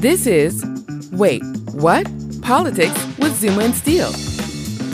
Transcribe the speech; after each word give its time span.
This 0.00 0.28
is 0.28 0.64
Wait, 1.10 1.42
What? 1.72 2.06
Politics 2.40 2.94
with 3.18 3.34
Zuma 3.34 3.64
and 3.64 3.74
Steele. 3.74 4.12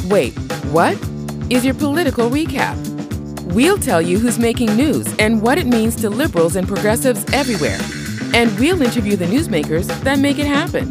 Wait, 0.09 0.33
what? 0.73 0.97
Is 1.51 1.63
your 1.63 1.75
political 1.75 2.31
recap. 2.31 2.75
We'll 3.53 3.77
tell 3.77 4.01
you 4.01 4.19
who's 4.19 4.39
making 4.39 4.75
news 4.75 5.07
and 5.19 5.43
what 5.43 5.59
it 5.59 5.67
means 5.67 5.95
to 5.97 6.09
liberals 6.09 6.57
and 6.57 6.67
progressives 6.67 7.23
everywhere. 7.35 7.79
And 8.33 8.59
we'll 8.59 8.81
interview 8.81 9.15
the 9.17 9.27
newsmakers 9.27 9.89
that 10.05 10.21
make 10.21 10.39
it 10.39 10.47
happen. 10.47 10.91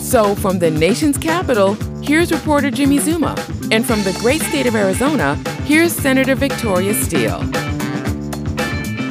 So, 0.00 0.34
from 0.34 0.58
the 0.58 0.72
nation's 0.72 1.16
capital, 1.16 1.74
here's 2.02 2.32
reporter 2.32 2.72
Jimmy 2.72 2.98
Zuma. 2.98 3.36
And 3.70 3.86
from 3.86 4.02
the 4.02 4.18
great 4.20 4.42
state 4.42 4.66
of 4.66 4.74
Arizona, 4.74 5.36
here's 5.62 5.92
Senator 5.92 6.34
Victoria 6.34 6.94
Steele. 6.94 7.42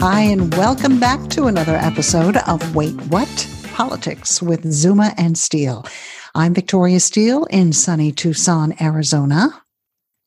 Hi, 0.02 0.24
and 0.24 0.54
welcome 0.56 1.00
back 1.00 1.30
to 1.30 1.46
another 1.46 1.78
episode 1.78 2.36
of 2.36 2.76
Wait 2.76 3.00
What? 3.04 3.59
Politics 3.80 4.42
with 4.42 4.70
Zuma 4.74 5.14
and 5.18 5.38
Steele. 5.38 5.86
I'm 6.36 6.54
Victoria 6.54 7.00
Steele 7.00 7.46
in 7.46 7.72
sunny 7.72 8.12
Tucson, 8.12 8.74
Arizona. 8.82 9.52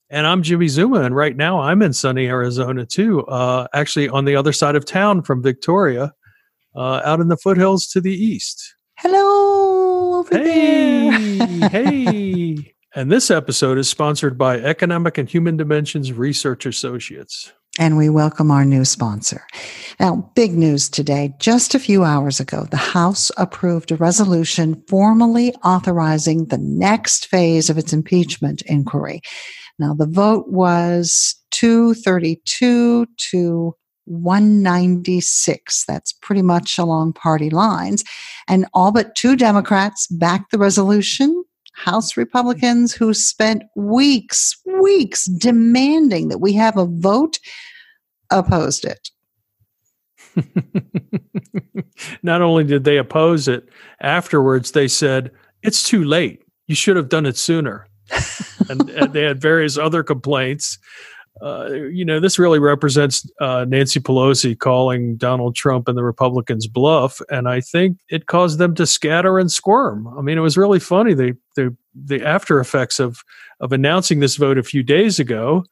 And 0.08 0.26
I'm 0.26 0.42
Jimmy 0.42 0.68
Zuma, 0.68 1.02
and 1.02 1.14
right 1.14 1.36
now 1.36 1.60
I'm 1.60 1.82
in 1.82 1.92
sunny 1.92 2.28
Arizona 2.28 2.86
too. 2.86 3.26
Uh, 3.26 3.66
actually, 3.74 4.08
on 4.08 4.24
the 4.24 4.36
other 4.36 4.54
side 4.54 4.74
of 4.74 4.86
town 4.86 5.20
from 5.20 5.42
Victoria, 5.42 6.14
uh, 6.74 7.02
out 7.04 7.20
in 7.20 7.28
the 7.28 7.36
foothills 7.36 7.88
to 7.88 8.00
the 8.00 8.14
east. 8.14 8.74
Hello, 8.96 10.20
over 10.20 10.34
hey, 10.34 11.36
there. 11.36 11.68
hey. 11.68 12.74
And 12.94 13.12
this 13.12 13.30
episode 13.30 13.76
is 13.76 13.86
sponsored 13.86 14.38
by 14.38 14.60
Economic 14.60 15.18
and 15.18 15.28
Human 15.28 15.58
Dimensions 15.58 16.10
Research 16.10 16.64
Associates. 16.64 17.52
And 17.78 17.96
we 17.96 18.10
welcome 18.10 18.50
our 18.50 18.66
new 18.66 18.84
sponsor. 18.84 19.46
Now, 19.98 20.30
big 20.34 20.52
news 20.52 20.90
today. 20.90 21.32
Just 21.38 21.74
a 21.74 21.78
few 21.78 22.04
hours 22.04 22.38
ago, 22.38 22.66
the 22.70 22.76
House 22.76 23.30
approved 23.38 23.90
a 23.90 23.96
resolution 23.96 24.82
formally 24.88 25.54
authorizing 25.64 26.46
the 26.46 26.58
next 26.58 27.28
phase 27.28 27.70
of 27.70 27.78
its 27.78 27.94
impeachment 27.94 28.60
inquiry. 28.66 29.22
Now, 29.78 29.94
the 29.94 30.06
vote 30.06 30.48
was 30.48 31.34
232 31.52 33.06
to 33.30 33.74
196. 34.04 35.84
That's 35.86 36.12
pretty 36.12 36.42
much 36.42 36.78
along 36.78 37.14
party 37.14 37.48
lines. 37.48 38.04
And 38.48 38.66
all 38.74 38.92
but 38.92 39.14
two 39.14 39.34
Democrats 39.34 40.08
backed 40.08 40.50
the 40.50 40.58
resolution. 40.58 41.42
House 41.72 42.16
Republicans 42.16 42.92
who 42.92 43.14
spent 43.14 43.62
weeks, 43.76 44.56
weeks 44.80 45.24
demanding 45.26 46.28
that 46.28 46.38
we 46.38 46.52
have 46.54 46.76
a 46.76 46.86
vote 46.86 47.38
opposed 48.30 48.84
it. 48.84 49.10
Not 52.22 52.42
only 52.42 52.64
did 52.64 52.84
they 52.84 52.98
oppose 52.98 53.48
it, 53.48 53.68
afterwards 54.00 54.72
they 54.72 54.88
said, 54.88 55.30
it's 55.62 55.82
too 55.82 56.04
late. 56.04 56.42
You 56.66 56.74
should 56.74 56.96
have 56.96 57.08
done 57.08 57.26
it 57.26 57.36
sooner. 57.36 57.86
and, 58.68 58.88
and, 58.90 59.12
they 59.12 59.22
had 59.22 59.40
various 59.40 59.78
other 59.78 60.02
complaints. 60.02 60.78
Uh, 61.40 61.72
you 61.90 62.04
know, 62.04 62.20
this 62.20 62.38
really 62.38 62.58
represents 62.58 63.28
uh, 63.40 63.64
Nancy 63.66 64.00
Pelosi 64.00 64.58
calling 64.58 65.16
Donald 65.16 65.56
Trump 65.56 65.88
and 65.88 65.96
the 65.96 66.04
Republicans 66.04 66.66
bluff, 66.66 67.20
and 67.30 67.48
I 67.48 67.60
think 67.60 67.98
it 68.10 68.26
caused 68.26 68.58
them 68.58 68.74
to 68.74 68.86
scatter 68.86 69.38
and 69.38 69.50
squirm. 69.50 70.06
I 70.18 70.20
mean, 70.20 70.36
it 70.36 70.42
was 70.42 70.58
really 70.58 70.80
funny. 70.80 71.14
The 71.14 71.36
the 71.56 71.74
the 71.94 72.22
after 72.24 72.60
effects 72.60 73.00
of 73.00 73.22
of 73.60 73.72
announcing 73.72 74.20
this 74.20 74.36
vote 74.36 74.58
a 74.58 74.62
few 74.62 74.82
days 74.82 75.18
ago. 75.18 75.64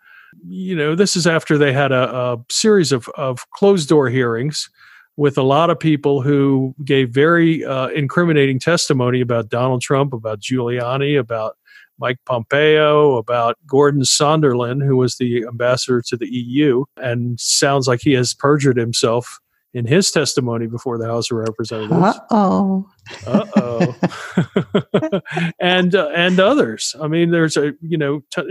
You 0.48 0.76
know, 0.76 0.94
this 0.94 1.16
is 1.16 1.26
after 1.26 1.58
they 1.58 1.72
had 1.72 1.92
a, 1.92 2.14
a 2.14 2.38
series 2.50 2.90
of 2.90 3.08
of 3.10 3.48
closed 3.50 3.88
door 3.88 4.08
hearings 4.08 4.70
with 5.16 5.36
a 5.36 5.42
lot 5.42 5.68
of 5.68 5.78
people 5.78 6.22
who 6.22 6.74
gave 6.84 7.10
very 7.10 7.62
uh, 7.64 7.88
incriminating 7.88 8.58
testimony 8.58 9.20
about 9.20 9.50
Donald 9.50 9.82
Trump, 9.82 10.14
about 10.14 10.40
Giuliani, 10.40 11.18
about 11.18 11.58
Mike 12.00 12.18
Pompeo, 12.26 13.16
about 13.16 13.56
Gordon 13.66 14.02
Sondland, 14.02 14.84
who 14.84 14.96
was 14.96 15.16
the 15.16 15.44
ambassador 15.46 16.02
to 16.06 16.16
the 16.16 16.28
EU, 16.28 16.84
and 16.96 17.38
sounds 17.38 17.86
like 17.86 18.00
he 18.02 18.12
has 18.12 18.34
perjured 18.34 18.76
himself 18.76 19.38
in 19.72 19.86
his 19.86 20.10
testimony 20.10 20.66
before 20.66 20.98
the 20.98 21.06
House 21.06 21.30
of 21.30 21.38
Representatives. 21.38 21.92
Uh 21.92 22.20
oh. 22.30 22.88
Uh 23.26 23.46
oh. 23.56 25.20
and 25.60 25.94
uh, 25.94 26.10
and 26.14 26.40
others. 26.40 26.94
I 27.00 27.06
mean, 27.06 27.30
there's 27.30 27.56
a 27.56 27.72
you 27.80 27.96
know, 27.96 28.22
t- 28.34 28.42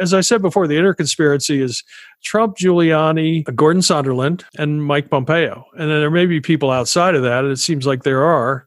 as 0.00 0.12
I 0.12 0.20
said 0.20 0.42
before, 0.42 0.66
the 0.66 0.76
inner 0.76 0.94
conspiracy 0.94 1.62
is 1.62 1.82
Trump, 2.22 2.56
Giuliani, 2.58 3.44
Gordon 3.54 3.82
Sondland, 3.82 4.44
and 4.58 4.84
Mike 4.84 5.10
Pompeo, 5.10 5.64
and 5.72 5.90
then 5.90 6.00
there 6.00 6.10
may 6.10 6.26
be 6.26 6.40
people 6.40 6.70
outside 6.70 7.14
of 7.14 7.22
that, 7.22 7.44
and 7.44 7.52
it 7.52 7.58
seems 7.58 7.86
like 7.86 8.02
there 8.02 8.22
are 8.22 8.66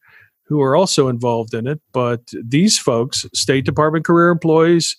who 0.53 0.61
are 0.61 0.75
also 0.75 1.07
involved 1.07 1.53
in 1.53 1.67
it. 1.67 1.81
But 1.91 2.31
these 2.43 2.77
folks, 2.77 3.25
State 3.33 3.65
Department 3.65 4.05
career 4.05 4.29
employees, 4.29 4.95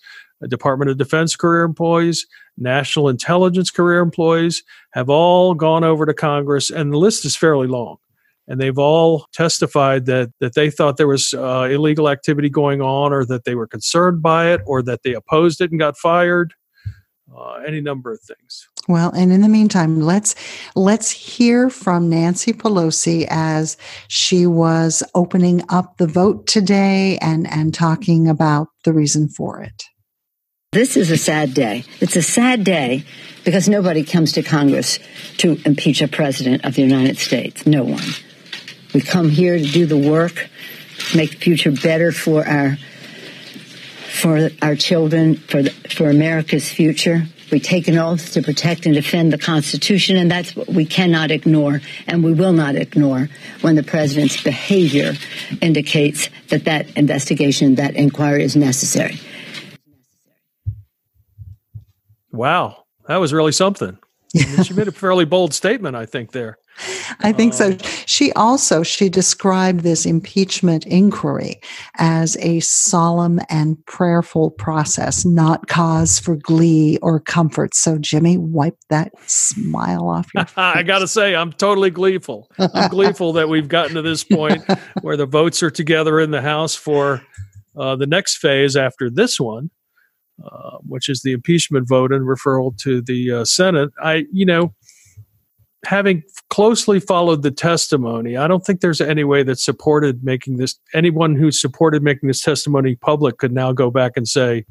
Department 0.48 0.91
of 0.91 0.98
Defense 0.98 1.37
career 1.37 1.62
employees, 1.62 2.26
national 2.59 3.09
intelligence 3.09 3.70
career 3.70 4.00
employees, 4.00 4.62
have 4.92 5.09
all 5.09 5.54
gone 5.54 5.84
over 5.84 6.06
to 6.06 6.15
Congress, 6.15 6.70
and 6.70 6.92
the 6.92 6.98
list 6.98 7.25
is 7.25 7.37
fairly 7.37 7.66
long. 7.66 7.97
And 8.47 8.60
they've 8.60 8.78
all 8.78 9.26
testified 9.32 10.04
that 10.06 10.32
that 10.41 10.54
they 10.54 10.70
thought 10.70 10.98
there 10.98 11.09
was 11.09 11.32
uh, 11.32 11.69
illegal 11.71 12.09
activity 12.10 12.50
going 12.50 12.82
on, 12.82 13.12
or 13.12 13.25
that 13.25 13.44
they 13.44 13.54
were 13.54 13.66
concerned 13.66 14.22
by 14.22 14.53
it, 14.53 14.60
or 14.66 14.82
that 14.82 15.03
they 15.03 15.15
opposed 15.15 15.60
it 15.60 15.71
and 15.71 15.81
got 15.81 15.97
fired. 15.97 16.53
Uh, 17.33 17.55
any 17.67 17.81
number 17.81 18.12
of 18.12 18.21
things. 18.21 18.69
Well, 18.87 19.11
and 19.11 19.33
in 19.33 19.41
the 19.41 19.49
meantime, 19.49 20.01
let's 20.01 20.35
let's 20.77 21.11
hear 21.11 21.71
from 21.71 22.11
Nancy 22.11 22.53
Pelosi 22.53 23.27
as 23.31 23.79
she 24.09 24.47
was 24.47 25.03
opening 25.15 25.63
up 25.71 25.97
the 25.97 26.07
vote 26.07 26.47
today 26.47 27.19
and 27.19 27.51
and 27.51 27.73
talking 27.73 28.29
about 28.29 28.69
the 28.84 28.93
reason 28.93 29.29
for 29.29 29.63
it. 29.63 29.84
This 30.73 30.97
is 30.97 31.11
a 31.11 31.17
sad 31.17 31.55
day. 31.55 31.84
It's 32.01 32.17
a 32.17 32.23
sad 32.23 32.65
day 32.65 33.05
because 33.45 33.69
nobody 33.69 34.05
comes 34.05 34.33
to 34.33 34.43
Congress 34.43 34.99
to 35.39 35.59
impeach 35.65 36.03
a 36.03 36.09
president 36.09 36.65
of 36.65 36.75
the 36.75 36.83
United 36.83 37.17
States. 37.17 37.67
No 37.67 37.84
one. 37.84 38.05
We 38.93 39.01
come 39.01 39.31
here 39.31 39.57
to 39.57 39.65
do 39.65 39.87
the 39.87 39.97
work, 39.97 40.51
make 41.15 41.31
the 41.31 41.37
future 41.37 41.71
better 41.71 42.13
for 42.13 42.47
our 42.47 42.77
for 44.15 44.51
our 44.63 44.77
children, 44.77 45.35
for 45.37 45.63
the, 45.63 45.71
for 45.71 46.09
America's 46.09 46.69
future. 46.69 47.25
We 47.51 47.61
take 47.61 47.89
an 47.89 47.99
oath 47.99 48.33
to 48.33 48.43
protect 48.43 48.87
and 48.87 48.95
defend 48.95 49.33
the 49.33 49.39
Constitution, 49.39 50.17
and 50.17 50.31
that's 50.31 50.57
what 50.57 50.69
we 50.69 50.87
cannot 50.87 51.31
ignore, 51.31 51.81
and 52.07 52.25
we 52.25 52.33
will 52.33 52.53
not 52.53 52.77
ignore 52.77 53.29
when 53.61 53.75
the 53.75 53.83
president's 53.83 54.43
behavior 54.43 55.15
indicates 55.61 56.31
that 56.49 56.65
that 56.65 56.97
investigation, 56.97 57.75
that 57.75 57.97
inquiry 57.97 58.45
is 58.45 58.57
necessary. 58.57 59.19
Wow, 62.33 62.85
that 63.07 63.17
was 63.17 63.33
really 63.33 63.53
something. 63.53 63.99
she 64.65 64.75
made 64.75 64.89
a 64.89 64.93
fairly 64.93 65.25
bold 65.25 65.55
statement, 65.55 65.97
I 65.97 66.07
think, 66.07 66.33
there. 66.33 66.59
I 67.21 67.33
think 67.33 67.55
so. 67.55 67.77
She 68.07 68.33
also 68.33 68.83
she 68.83 69.09
described 69.09 69.81
this 69.81 70.05
impeachment 70.05 70.87
inquiry 70.87 71.61
as 71.99 72.37
a 72.39 72.61
solemn 72.61 73.41
and 73.49 73.85
prayerful 73.87 74.51
process, 74.53 75.25
not 75.25 75.69
cause 75.69 76.19
for 76.19 76.37
glee 76.37 76.99
or 77.01 77.21
comfort. 77.21 77.75
So 77.75 77.99
Jimmy, 77.99 78.39
wipe 78.39 78.79
that 78.89 79.13
smile 79.29 80.09
off 80.09 80.29
your 80.34 80.45
face. 80.47 80.55
I 80.57 80.83
got 80.83 81.01
to 81.01 81.09
say, 81.09 81.34
I'm 81.34 81.53
totally 81.53 81.91
gleeful. 81.91 82.51
I'm 82.59 82.91
gleeful 82.91 83.33
that 83.34 83.49
we've 83.49 83.69
gotten 83.69 83.95
to 83.95 84.03
this 84.03 84.25
point 84.25 84.65
where 85.03 85.17
the 85.17 85.27
votes 85.27 85.63
are 85.63 85.71
together 85.71 86.21
in 86.21 86.31
the 86.31 86.43
House 86.43 86.75
for 86.75 87.23
uh, 87.77 87.97
the 87.97 88.07
next 88.07 88.39
phase 88.39 88.77
after 88.77 89.11
this 89.11 89.39
one. 89.39 89.71
Uh, 90.45 90.79
which 90.89 91.09
is 91.09 91.23
the 91.23 91.31
impeachment 91.31 91.89
vote 91.89 92.13
and 92.13 92.27
referral 92.27 92.77
to 92.77 93.01
the 93.01 93.31
uh, 93.31 93.45
Senate. 93.45 93.91
I, 94.03 94.25
you 94.33 94.45
know, 94.45 94.75
having 95.87 96.22
closely 96.50 97.01
followed 97.01 97.42
the 97.42 97.51
testimony, 97.51 98.36
I 98.36 98.48
don't 98.48 98.65
think 98.65 98.81
there's 98.81 99.01
any 99.01 99.25
way 99.25 99.42
that 99.42 99.59
supported 99.59 100.25
making 100.25 100.57
this, 100.57 100.78
anyone 100.95 101.34
who 101.34 101.51
supported 101.51 102.03
making 102.03 102.27
this 102.27 102.41
testimony 102.41 102.97
public 102.97 103.39
could 103.39 103.53
now 103.53 103.72
go 103.72 103.91
back 103.91 104.13
and 104.16 104.27
say 104.27 104.65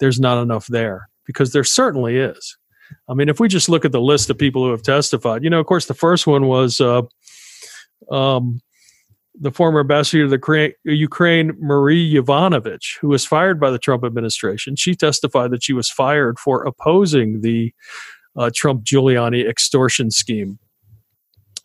there's 0.00 0.20
not 0.20 0.40
enough 0.42 0.66
there, 0.66 1.08
because 1.26 1.52
there 1.52 1.64
certainly 1.64 2.16
is. 2.16 2.56
I 3.08 3.14
mean, 3.14 3.28
if 3.28 3.38
we 3.38 3.48
just 3.48 3.68
look 3.68 3.84
at 3.84 3.92
the 3.92 4.00
list 4.00 4.30
of 4.30 4.38
people 4.38 4.64
who 4.64 4.70
have 4.70 4.82
testified, 4.82 5.44
you 5.44 5.50
know, 5.50 5.60
of 5.60 5.66
course, 5.66 5.86
the 5.86 5.94
first 5.94 6.26
one 6.26 6.46
was 6.46 6.80
uh, 6.80 7.02
um, 8.10 8.60
the 9.38 9.52
former 9.52 9.80
ambassador 9.80 10.24
to 10.24 10.28
the 10.28 10.74
Ukraine, 10.84 11.52
Marie 11.60 12.12
Yovanovitch, 12.14 12.98
who 13.00 13.08
was 13.08 13.24
fired 13.24 13.60
by 13.60 13.70
the 13.70 13.78
Trump 13.78 14.04
administration. 14.04 14.76
She 14.76 14.94
testified 14.94 15.50
that 15.52 15.62
she 15.62 15.72
was 15.72 15.88
fired 15.88 16.38
for 16.38 16.64
opposing 16.64 17.40
the 17.42 17.72
uh, 18.40 18.50
Trump 18.54 18.84
Giuliani 18.84 19.48
extortion 19.48 20.10
scheme. 20.10 20.58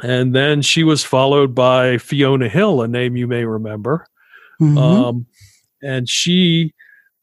And 0.03 0.35
then 0.35 0.61
she 0.61 0.83
was 0.83 1.03
followed 1.05 1.55
by 1.55 1.97
Fiona 1.97 2.49
Hill, 2.49 2.81
a 2.81 2.87
name 2.87 3.15
you 3.15 3.27
may 3.27 3.45
remember. 3.45 4.05
Mm-hmm. 4.61 4.77
Um, 4.77 5.25
and 5.81 6.09
she 6.09 6.73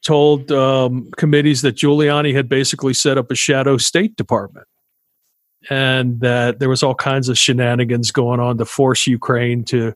told 0.02 0.50
um, 0.50 1.10
committees 1.16 1.62
that 1.62 1.76
Giuliani 1.76 2.34
had 2.34 2.48
basically 2.48 2.94
set 2.94 3.18
up 3.18 3.30
a 3.30 3.34
shadow 3.34 3.76
State 3.76 4.16
Department 4.16 4.66
and 5.70 6.20
that 6.20 6.58
there 6.58 6.68
was 6.68 6.82
all 6.82 6.94
kinds 6.94 7.28
of 7.28 7.38
shenanigans 7.38 8.10
going 8.10 8.40
on 8.40 8.58
to 8.58 8.64
force 8.64 9.06
Ukraine 9.06 9.64
to 9.64 9.92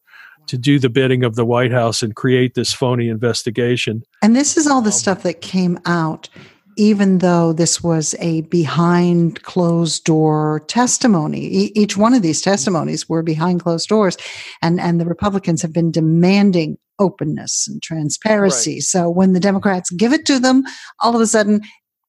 to 0.46 0.56
do 0.56 0.78
the 0.78 0.88
bidding 0.88 1.24
of 1.24 1.34
the 1.34 1.44
White 1.44 1.72
House 1.72 2.04
and 2.04 2.14
create 2.14 2.54
this 2.54 2.72
phony 2.72 3.08
investigation. 3.08 4.04
And 4.22 4.36
this 4.36 4.56
is 4.56 4.68
all 4.68 4.80
the 4.80 4.88
Um, 4.88 5.00
stuff 5.02 5.22
that 5.24 5.40
came 5.40 5.76
out, 5.84 6.28
even 6.76 7.18
though 7.18 7.52
this 7.52 7.82
was 7.82 8.14
a 8.18 8.42
behind 8.42 9.42
closed 9.42 10.04
door 10.04 10.62
testimony. 10.68 11.40
E- 11.40 11.72
each 11.74 11.96
one 11.96 12.14
of 12.14 12.22
these 12.22 12.42
testimonies 12.42 13.08
were 13.08 13.22
behind 13.22 13.62
closed 13.62 13.88
doors, 13.88 14.16
and, 14.62 14.80
and 14.80 15.00
the 15.00 15.06
Republicans 15.06 15.62
have 15.62 15.72
been 15.72 15.90
demanding 15.90 16.78
openness 16.98 17.68
and 17.68 17.82
transparency. 17.82 18.80
So 18.80 19.08
when 19.08 19.32
the 19.32 19.40
Democrats 19.40 19.90
give 19.90 20.12
it 20.12 20.26
to 20.26 20.38
them, 20.38 20.64
all 21.00 21.14
of 21.14 21.20
a 21.20 21.26
sudden 21.26 21.60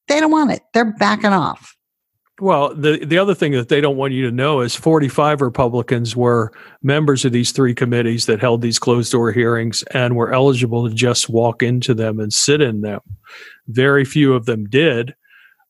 they 0.07 0.19
don't 0.19 0.31
want 0.31 0.51
it. 0.51 0.61
They're 0.73 0.93
backing 0.93 1.33
off. 1.33 1.76
Well, 2.39 2.75
the 2.75 3.03
the 3.03 3.17
other 3.17 3.33
thing 3.33 3.53
that 3.53 3.69
they 3.69 3.81
don't 3.81 3.97
want 3.97 4.13
you 4.13 4.29
to 4.29 4.35
know 4.35 4.61
is 4.61 4.75
45 4.75 5.41
Republicans 5.41 6.15
were 6.15 6.51
members 6.83 7.25
of 7.25 7.31
these 7.31 7.51
three 7.51 7.73
committees 7.73 8.27
that 8.27 8.39
held 8.39 8.61
these 8.61 8.77
closed 8.77 9.11
door 9.11 9.31
hearings 9.31 9.81
and 9.91 10.15
were 10.15 10.31
eligible 10.31 10.87
to 10.87 10.93
just 10.93 11.29
walk 11.29 11.63
into 11.63 11.95
them 11.95 12.19
and 12.19 12.31
sit 12.31 12.61
in 12.61 12.81
them. 12.81 13.01
Very 13.67 14.05
few 14.05 14.35
of 14.35 14.45
them 14.45 14.65
did. 14.65 15.15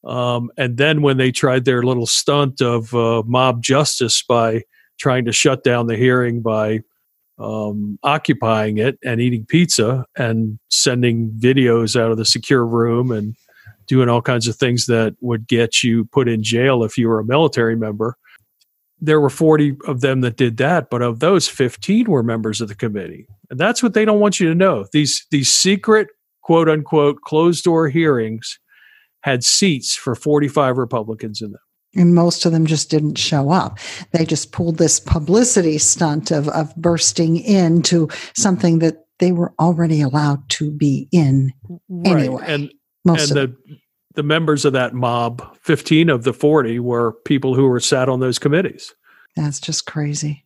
Um, 0.03 0.51
and 0.57 0.77
then 0.77 1.01
when 1.01 1.17
they 1.17 1.31
tried 1.31 1.63
their 1.63 1.83
little 1.83 2.05
stunt 2.05 2.61
of 2.61 2.93
uh, 2.93 3.23
mob 3.25 3.63
justice 3.63 4.21
by 4.21 4.63
trying 4.99 5.23
to 5.25 5.31
shut 5.31 5.63
down 5.63 5.87
the 5.87 5.95
hearing 5.95 6.41
by 6.41 6.81
um, 7.39 7.97
occupying 8.03 8.77
it 8.77 8.99
and 9.05 9.21
eating 9.21 9.45
pizza 9.45 10.05
and 10.17 10.59
sending 10.69 11.31
videos 11.31 11.99
out 11.99 12.11
of 12.11 12.17
the 12.17 12.25
secure 12.25 12.65
room 12.65 13.11
and 13.11 13.35
doing 13.87 14.09
all 14.09 14.21
kinds 14.21 14.47
of 14.47 14.55
things 14.55 14.85
that 14.85 15.15
would 15.21 15.47
get 15.47 15.83
you 15.83 16.05
put 16.05 16.27
in 16.27 16.43
jail 16.43 16.83
if 16.83 16.97
you 16.97 17.07
were 17.07 17.19
a 17.19 17.25
military 17.25 17.75
member. 17.75 18.15
There 18.99 19.21
were 19.21 19.29
40 19.29 19.77
of 19.85 20.01
them 20.01 20.21
that 20.21 20.37
did 20.37 20.57
that, 20.57 20.89
but 20.89 21.01
of 21.01 21.19
those 21.19 21.47
15 21.47 22.09
were 22.09 22.23
members 22.23 22.61
of 22.61 22.67
the 22.67 22.75
committee. 22.75 23.27
And 23.49 23.59
that's 23.59 23.83
what 23.83 23.93
they 23.93 24.05
don't 24.05 24.19
want 24.19 24.39
you 24.39 24.49
to 24.49 24.55
know. 24.55 24.85
These 24.91 25.25
these 25.29 25.51
secret 25.53 26.07
quote 26.41 26.67
unquote 26.67 27.21
closed 27.21 27.63
door 27.63 27.89
hearings 27.89 28.59
had 29.21 29.43
seats 29.43 29.95
for 29.95 30.15
45 30.15 30.77
Republicans 30.77 31.41
in 31.41 31.51
them. 31.51 31.61
And 31.95 32.13
most 32.13 32.45
of 32.45 32.51
them 32.51 32.65
just 32.65 32.89
didn't 32.89 33.17
show 33.17 33.49
up. 33.49 33.79
They 34.11 34.25
just 34.25 34.51
pulled 34.51 34.77
this 34.77 34.99
publicity 34.99 35.77
stunt 35.77 36.31
of, 36.31 36.47
of 36.49 36.75
bursting 36.75 37.37
into 37.37 38.07
something 38.35 38.79
that 38.79 39.05
they 39.19 39.31
were 39.31 39.53
already 39.59 40.01
allowed 40.01 40.47
to 40.49 40.71
be 40.71 41.07
in 41.11 41.53
anyway. 42.05 42.43
And 42.45 42.71
most 43.07 43.31
and 43.31 43.39
the 43.39 43.77
the 44.17 44.23
members 44.23 44.65
of 44.65 44.73
that 44.73 44.95
mob, 44.95 45.55
15 45.61 46.09
of 46.09 46.23
the 46.23 46.33
40 46.33 46.79
were 46.79 47.13
people 47.23 47.53
who 47.53 47.67
were 47.67 47.79
sat 47.79 48.09
on 48.09 48.19
those 48.19 48.39
committees. 48.39 48.93
That's 49.35 49.59
just 49.59 49.85
crazy. 49.85 50.43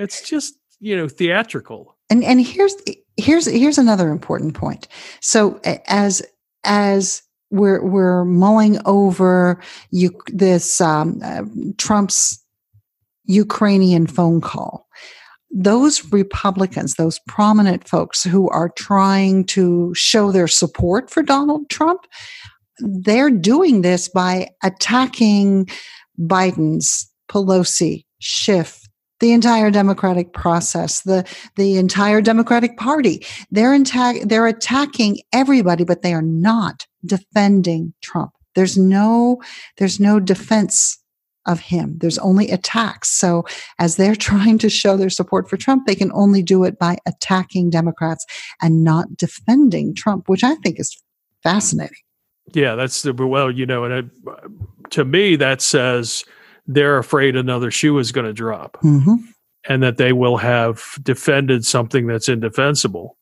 It's 0.00 0.28
just, 0.28 0.54
you 0.80 0.96
know, 0.96 1.08
theatrical. 1.08 1.96
And 2.10 2.24
and 2.24 2.44
here's 2.44 2.74
here's 3.16 3.46
here's 3.46 3.78
another 3.78 4.10
important 4.10 4.54
point. 4.54 4.88
So 5.20 5.60
as 5.86 6.22
as 6.64 7.22
we're 7.50 7.82
we're 7.84 8.24
mulling 8.24 8.80
over 8.84 9.60
you 9.90 10.10
this 10.26 10.80
um, 10.80 11.20
uh, 11.22 11.44
Trump's 11.78 12.44
Ukrainian 13.26 14.08
phone 14.08 14.40
call. 14.40 14.88
Those 15.56 16.04
Republicans, 16.12 16.94
those 16.94 17.20
prominent 17.28 17.88
folks 17.88 18.24
who 18.24 18.48
are 18.50 18.70
trying 18.70 19.44
to 19.46 19.94
show 19.94 20.32
their 20.32 20.48
support 20.48 21.10
for 21.10 21.22
Donald 21.22 21.70
Trump, 21.70 22.00
they're 22.80 23.30
doing 23.30 23.82
this 23.82 24.08
by 24.08 24.48
attacking 24.64 25.68
Biden's, 26.18 27.08
Pelosi, 27.30 28.04
Schiff, 28.18 28.84
the 29.20 29.32
entire 29.32 29.70
democratic 29.70 30.32
process, 30.32 31.02
the 31.02 31.24
the 31.56 31.76
entire 31.76 32.20
Democratic 32.20 32.76
Party. 32.76 33.24
They're 33.50 33.78
intag- 33.78 34.28
they're 34.28 34.46
attacking 34.46 35.20
everybody, 35.32 35.84
but 35.84 36.02
they 36.02 36.14
are 36.14 36.22
not 36.22 36.86
defending 37.06 37.94
Trump. 38.02 38.32
There's 38.54 38.76
no 38.76 39.40
there's 39.78 40.00
no 40.00 40.20
defense 40.20 40.98
of 41.46 41.60
him. 41.60 41.98
There's 41.98 42.18
only 42.18 42.50
attacks. 42.50 43.10
So 43.10 43.44
as 43.78 43.96
they're 43.96 44.14
trying 44.30 44.58
to 44.58 44.68
show 44.68 44.96
their 44.96 45.10
support 45.10 45.48
for 45.48 45.56
Trump, 45.56 45.86
they 45.86 45.94
can 45.94 46.12
only 46.12 46.42
do 46.42 46.64
it 46.64 46.78
by 46.78 46.98
attacking 47.06 47.70
Democrats 47.70 48.24
and 48.60 48.84
not 48.84 49.16
defending 49.16 49.94
Trump, 49.94 50.28
which 50.28 50.44
I 50.44 50.54
think 50.56 50.80
is 50.80 50.96
fascinating. 51.42 51.96
Yeah, 52.52 52.74
that's 52.74 53.02
the 53.02 53.14
well, 53.14 53.50
you 53.50 53.64
know, 53.64 53.84
and 53.84 53.94
it, 53.94 54.90
to 54.90 55.04
me 55.04 55.36
that 55.36 55.62
says 55.62 56.24
they're 56.66 56.98
afraid 56.98 57.36
another 57.36 57.70
shoe 57.70 57.98
is 57.98 58.12
going 58.12 58.26
to 58.26 58.32
drop 58.32 58.78
hmm 58.80 59.16
and 59.68 59.82
that 59.82 59.96
they 59.96 60.12
will 60.12 60.36
have 60.36 60.82
defended 61.02 61.64
something 61.64 62.06
that's 62.06 62.28
indefensible. 62.28 63.16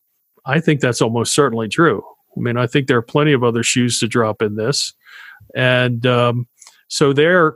I 0.44 0.60
think 0.60 0.80
that's 0.80 1.00
almost 1.00 1.34
certainly 1.34 1.68
true. 1.68 2.02
I 2.36 2.40
mean, 2.40 2.56
I 2.56 2.66
think 2.66 2.86
there 2.86 2.96
are 2.96 3.02
plenty 3.02 3.32
of 3.32 3.44
other 3.44 3.62
shoes 3.62 4.00
to 4.00 4.08
drop 4.08 4.42
in 4.42 4.56
this, 4.56 4.92
and 5.54 6.06
um, 6.06 6.48
so 6.88 7.12
they're 7.12 7.54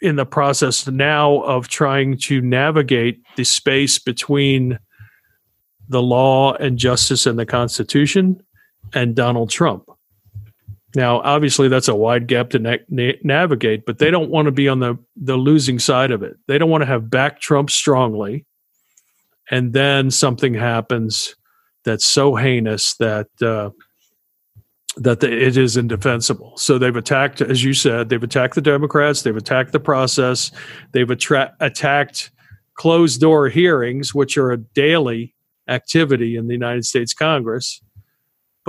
in 0.00 0.16
the 0.16 0.26
process 0.26 0.86
now 0.86 1.40
of 1.42 1.68
trying 1.68 2.16
to 2.18 2.40
navigate 2.40 3.20
the 3.36 3.44
space 3.44 3.98
between 3.98 4.78
the 5.88 6.02
law 6.02 6.54
and 6.54 6.78
justice 6.78 7.26
and 7.26 7.38
the 7.38 7.46
Constitution 7.46 8.42
and 8.92 9.14
Donald 9.14 9.50
Trump. 9.50 9.84
Now, 10.94 11.20
obviously, 11.20 11.68
that's 11.68 11.88
a 11.88 11.94
wide 11.94 12.26
gap 12.26 12.50
to 12.50 12.58
na- 12.58 12.76
na- 12.88 13.12
navigate, 13.22 13.84
but 13.84 13.98
they 13.98 14.10
don't 14.10 14.30
want 14.30 14.46
to 14.46 14.52
be 14.52 14.68
on 14.68 14.80
the, 14.80 14.98
the 15.16 15.36
losing 15.36 15.78
side 15.78 16.10
of 16.10 16.22
it. 16.22 16.36
They 16.46 16.58
don't 16.58 16.70
want 16.70 16.82
to 16.82 16.86
have 16.86 17.10
backed 17.10 17.42
Trump 17.42 17.70
strongly, 17.70 18.46
and 19.50 19.72
then 19.72 20.10
something 20.10 20.54
happens 20.54 21.34
that's 21.84 22.06
so 22.06 22.34
heinous 22.36 22.94
that 22.96 23.28
uh, 23.42 23.70
that 24.98 25.20
the, 25.20 25.32
it 25.32 25.56
is 25.56 25.76
indefensible. 25.76 26.56
So 26.56 26.78
they've 26.78 26.94
attacked, 26.94 27.40
as 27.40 27.64
you 27.64 27.74
said, 27.74 28.08
they've 28.08 28.22
attacked 28.22 28.54
the 28.54 28.60
Democrats, 28.60 29.22
they've 29.22 29.36
attacked 29.36 29.72
the 29.72 29.80
process, 29.80 30.50
they've 30.92 31.10
attra- 31.10 31.54
attacked 31.60 32.30
closed 32.74 33.20
door 33.20 33.48
hearings, 33.48 34.14
which 34.14 34.36
are 34.36 34.52
a 34.52 34.56
daily 34.56 35.34
activity 35.68 36.36
in 36.36 36.46
the 36.46 36.54
United 36.54 36.84
States 36.84 37.12
Congress 37.12 37.80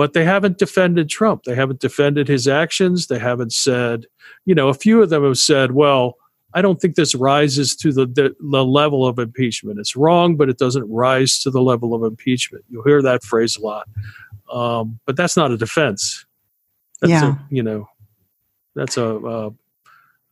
but 0.00 0.14
they 0.14 0.24
haven't 0.24 0.56
defended 0.56 1.10
Trump. 1.10 1.42
They 1.44 1.54
haven't 1.54 1.80
defended 1.80 2.26
his 2.26 2.48
actions. 2.48 3.08
They 3.08 3.18
haven't 3.18 3.52
said, 3.52 4.06
you 4.46 4.54
know, 4.54 4.68
a 4.68 4.72
few 4.72 5.02
of 5.02 5.10
them 5.10 5.22
have 5.22 5.36
said, 5.36 5.72
well, 5.72 6.14
I 6.54 6.62
don't 6.62 6.80
think 6.80 6.94
this 6.94 7.14
rises 7.14 7.76
to 7.76 7.92
the, 7.92 8.06
the, 8.06 8.34
the 8.40 8.64
level 8.64 9.06
of 9.06 9.18
impeachment. 9.18 9.78
It's 9.78 9.96
wrong, 9.96 10.36
but 10.36 10.48
it 10.48 10.56
doesn't 10.56 10.90
rise 10.90 11.38
to 11.40 11.50
the 11.50 11.60
level 11.60 11.92
of 11.92 12.02
impeachment. 12.02 12.64
You'll 12.70 12.84
hear 12.84 13.02
that 13.02 13.22
phrase 13.22 13.58
a 13.58 13.60
lot. 13.60 13.88
Um, 14.50 14.98
but 15.06 15.16
that's 15.16 15.36
not 15.36 15.50
a 15.50 15.56
defense. 15.56 16.24
That's 17.00 17.10
Yeah. 17.10 17.34
a, 17.34 17.38
you 17.50 17.62
know, 17.62 17.88
that's 18.74 18.96
a, 18.96 19.04
a, 19.04 19.50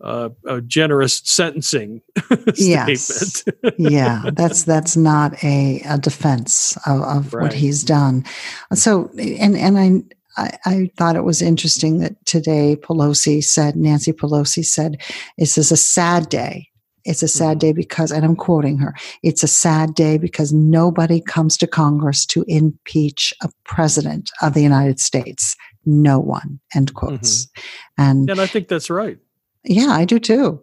a, 0.00 0.30
a 0.46 0.60
generous 0.60 1.20
sentencing 1.24 2.02
Yes. 2.56 3.02
statement. 3.42 3.74
yeah, 3.78 4.22
that's 4.32 4.64
that's 4.64 4.96
not 4.96 5.42
a, 5.42 5.80
a 5.88 5.98
defense 5.98 6.76
of, 6.86 7.00
of 7.02 7.32
what 7.32 7.52
he's 7.52 7.82
done. 7.82 8.24
So, 8.74 9.10
and 9.18 9.56
and 9.56 9.78
I, 9.78 10.02
I 10.36 10.58
I 10.66 10.90
thought 10.96 11.16
it 11.16 11.24
was 11.24 11.42
interesting 11.42 11.98
that 11.98 12.24
today 12.26 12.76
Pelosi 12.80 13.42
said 13.42 13.74
Nancy 13.76 14.12
Pelosi 14.12 14.64
said 14.64 15.00
this 15.36 15.58
is 15.58 15.72
a 15.72 15.76
sad 15.76 16.28
day. 16.28 16.68
It's 17.08 17.22
a 17.22 17.28
sad 17.28 17.56
Mhm. 17.56 17.60
day 17.60 17.72
because, 17.72 18.12
and 18.12 18.24
I'm 18.24 18.36
quoting 18.36 18.78
her, 18.78 18.94
it's 19.22 19.42
a 19.42 19.48
sad 19.48 19.94
day 19.94 20.18
because 20.18 20.52
nobody 20.52 21.20
comes 21.20 21.56
to 21.58 21.66
Congress 21.66 22.26
to 22.26 22.44
impeach 22.46 23.32
a 23.42 23.48
president 23.64 24.30
of 24.42 24.54
the 24.54 24.62
United 24.62 25.00
States. 25.00 25.56
No 25.86 26.18
one, 26.20 26.60
end 26.74 26.92
quotes. 26.94 27.48
And 27.96 28.28
and 28.30 28.40
I 28.40 28.46
think 28.46 28.68
that's 28.68 28.90
right. 28.90 29.18
yeah, 29.64 29.88
I 29.90 30.04
do 30.04 30.18
too. 30.18 30.62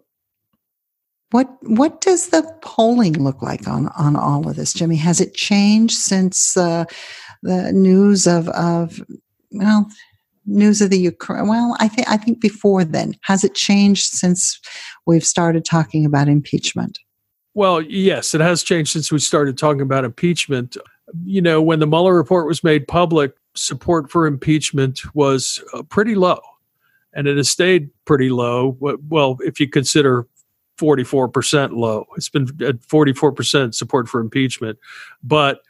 What 1.32 1.48
what 1.62 2.00
does 2.00 2.28
the 2.28 2.42
polling 2.62 3.14
look 3.14 3.42
like 3.42 3.66
on 3.66 3.88
on 3.98 4.14
all 4.16 4.48
of 4.48 4.54
this, 4.56 4.72
Jimmy? 4.72 4.96
Has 4.96 5.20
it 5.20 5.34
changed 5.34 5.96
since 5.96 6.56
uh, 6.56 6.84
the 7.42 7.72
news 7.72 8.26
of 8.28 8.48
of 8.50 9.02
well 9.50 9.88
news 10.46 10.80
of 10.80 10.90
the 10.90 10.98
Ukraine? 10.98 11.48
Well, 11.48 11.76
I 11.80 11.88
think 11.88 12.08
I 12.08 12.16
think 12.16 12.40
before 12.40 12.84
then, 12.84 13.14
has 13.22 13.44
it 13.44 13.54
changed 13.54 14.12
since 14.12 14.60
we've 15.06 15.24
started 15.26 15.64
talking 15.64 16.04
about 16.04 16.28
impeachment? 16.28 16.98
Well, 17.54 17.80
yes, 17.80 18.34
it 18.34 18.40
has 18.40 18.62
changed 18.62 18.92
since 18.92 19.10
we 19.10 19.18
started 19.18 19.56
talking 19.56 19.80
about 19.80 20.04
impeachment. 20.04 20.76
You 21.24 21.40
know, 21.40 21.62
when 21.62 21.78
the 21.78 21.86
Mueller 21.86 22.14
report 22.14 22.46
was 22.46 22.62
made 22.62 22.86
public, 22.86 23.32
support 23.54 24.10
for 24.10 24.26
impeachment 24.26 25.00
was 25.14 25.62
uh, 25.72 25.82
pretty 25.84 26.14
low, 26.14 26.40
and 27.14 27.26
it 27.26 27.36
has 27.36 27.50
stayed 27.50 27.88
pretty 28.04 28.28
low. 28.28 28.76
Well, 28.80 29.38
if 29.40 29.58
you 29.58 29.68
consider 29.68 30.26
44% 30.78 31.72
low, 31.72 32.04
it's 32.16 32.28
been 32.28 32.48
at 32.62 32.80
44% 32.82 33.74
support 33.74 34.08
for 34.08 34.20
impeachment, 34.20 34.78
but 35.22 35.60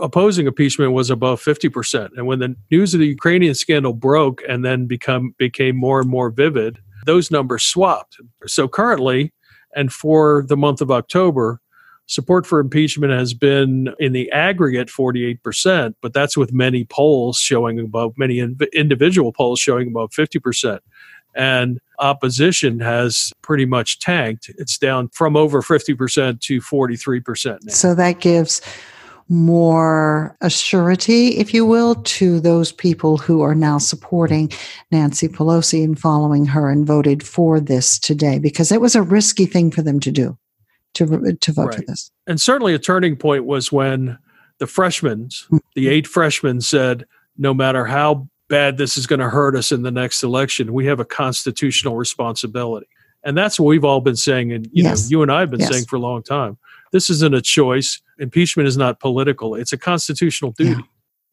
opposing 0.00 0.46
impeachment 0.46 0.92
was 0.92 1.10
above 1.10 1.42
50%. 1.42 2.10
And 2.16 2.26
when 2.26 2.38
the 2.38 2.54
news 2.70 2.94
of 2.94 3.00
the 3.00 3.06
Ukrainian 3.06 3.54
scandal 3.54 3.92
broke 3.92 4.42
and 4.48 4.64
then 4.64 4.86
become 4.86 5.34
became 5.38 5.76
more 5.76 6.00
and 6.00 6.08
more 6.08 6.30
vivid, 6.30 6.78
those 7.06 7.30
numbers 7.30 7.64
swapped. 7.64 8.16
So 8.46 8.68
currently, 8.68 9.32
and 9.74 9.92
for 9.92 10.44
the 10.48 10.56
month 10.56 10.80
of 10.80 10.90
October, 10.90 11.60
support 12.06 12.46
for 12.46 12.58
impeachment 12.58 13.12
has 13.12 13.34
been 13.34 13.94
in 14.00 14.12
the 14.12 14.30
aggregate 14.32 14.88
48%, 14.88 15.94
but 16.02 16.12
that's 16.12 16.36
with 16.36 16.52
many 16.52 16.84
polls 16.84 17.38
showing 17.38 17.78
above, 17.78 18.14
many 18.18 18.40
individual 18.72 19.32
polls 19.32 19.60
showing 19.60 19.88
above 19.88 20.10
50%. 20.10 20.80
And 21.36 21.78
opposition 22.00 22.80
has 22.80 23.32
pretty 23.42 23.64
much 23.64 24.00
tanked. 24.00 24.50
It's 24.58 24.76
down 24.76 25.08
from 25.10 25.36
over 25.36 25.62
50% 25.62 26.40
to 26.40 26.60
43% 26.60 27.58
now. 27.62 27.72
So 27.72 27.94
that 27.94 28.18
gives 28.18 28.60
more 29.30 30.36
assurity, 30.42 31.36
if 31.36 31.54
you 31.54 31.64
will, 31.64 31.94
to 31.94 32.40
those 32.40 32.72
people 32.72 33.16
who 33.16 33.40
are 33.42 33.54
now 33.54 33.78
supporting 33.78 34.50
Nancy 34.90 35.28
Pelosi 35.28 35.84
and 35.84 35.98
following 35.98 36.44
her 36.46 36.68
and 36.68 36.84
voted 36.84 37.22
for 37.22 37.60
this 37.60 37.98
today 37.98 38.40
because 38.40 38.72
it 38.72 38.80
was 38.80 38.96
a 38.96 39.02
risky 39.02 39.46
thing 39.46 39.70
for 39.70 39.82
them 39.82 40.00
to 40.00 40.10
do 40.10 40.36
to 40.94 41.36
to 41.40 41.52
vote 41.52 41.66
right. 41.66 41.76
for 41.76 41.82
this. 41.82 42.10
And 42.26 42.40
certainly 42.40 42.74
a 42.74 42.78
turning 42.78 43.16
point 43.16 43.46
was 43.46 43.70
when 43.70 44.18
the 44.58 44.66
freshmen, 44.66 45.28
mm-hmm. 45.28 45.58
the 45.74 45.88
eight 45.88 46.08
freshmen 46.08 46.60
said, 46.60 47.06
no 47.38 47.54
matter 47.54 47.84
how 47.84 48.28
bad 48.48 48.78
this 48.78 48.96
is 48.96 49.06
going 49.06 49.20
to 49.20 49.30
hurt 49.30 49.54
us 49.54 49.70
in 49.70 49.82
the 49.82 49.92
next 49.92 50.24
election, 50.24 50.72
we 50.72 50.86
have 50.86 50.98
a 50.98 51.04
constitutional 51.04 51.96
responsibility. 51.96 52.88
And 53.22 53.38
that's 53.38 53.60
what 53.60 53.66
we've 53.66 53.84
all 53.84 54.00
been 54.00 54.16
saying, 54.16 54.52
and 54.52 54.66
you 54.72 54.82
yes. 54.82 55.04
know, 55.04 55.08
you 55.10 55.22
and 55.22 55.30
I 55.30 55.40
have 55.40 55.50
been 55.50 55.60
yes. 55.60 55.70
saying 55.70 55.84
for 55.84 55.96
a 55.96 56.00
long 56.00 56.22
time. 56.22 56.58
This 56.92 57.10
isn't 57.10 57.34
a 57.34 57.40
choice. 57.40 58.00
Impeachment 58.18 58.68
is 58.68 58.76
not 58.76 59.00
political; 59.00 59.54
it's 59.54 59.72
a 59.72 59.78
constitutional 59.78 60.52
duty. 60.52 60.70
Yeah. 60.70 60.86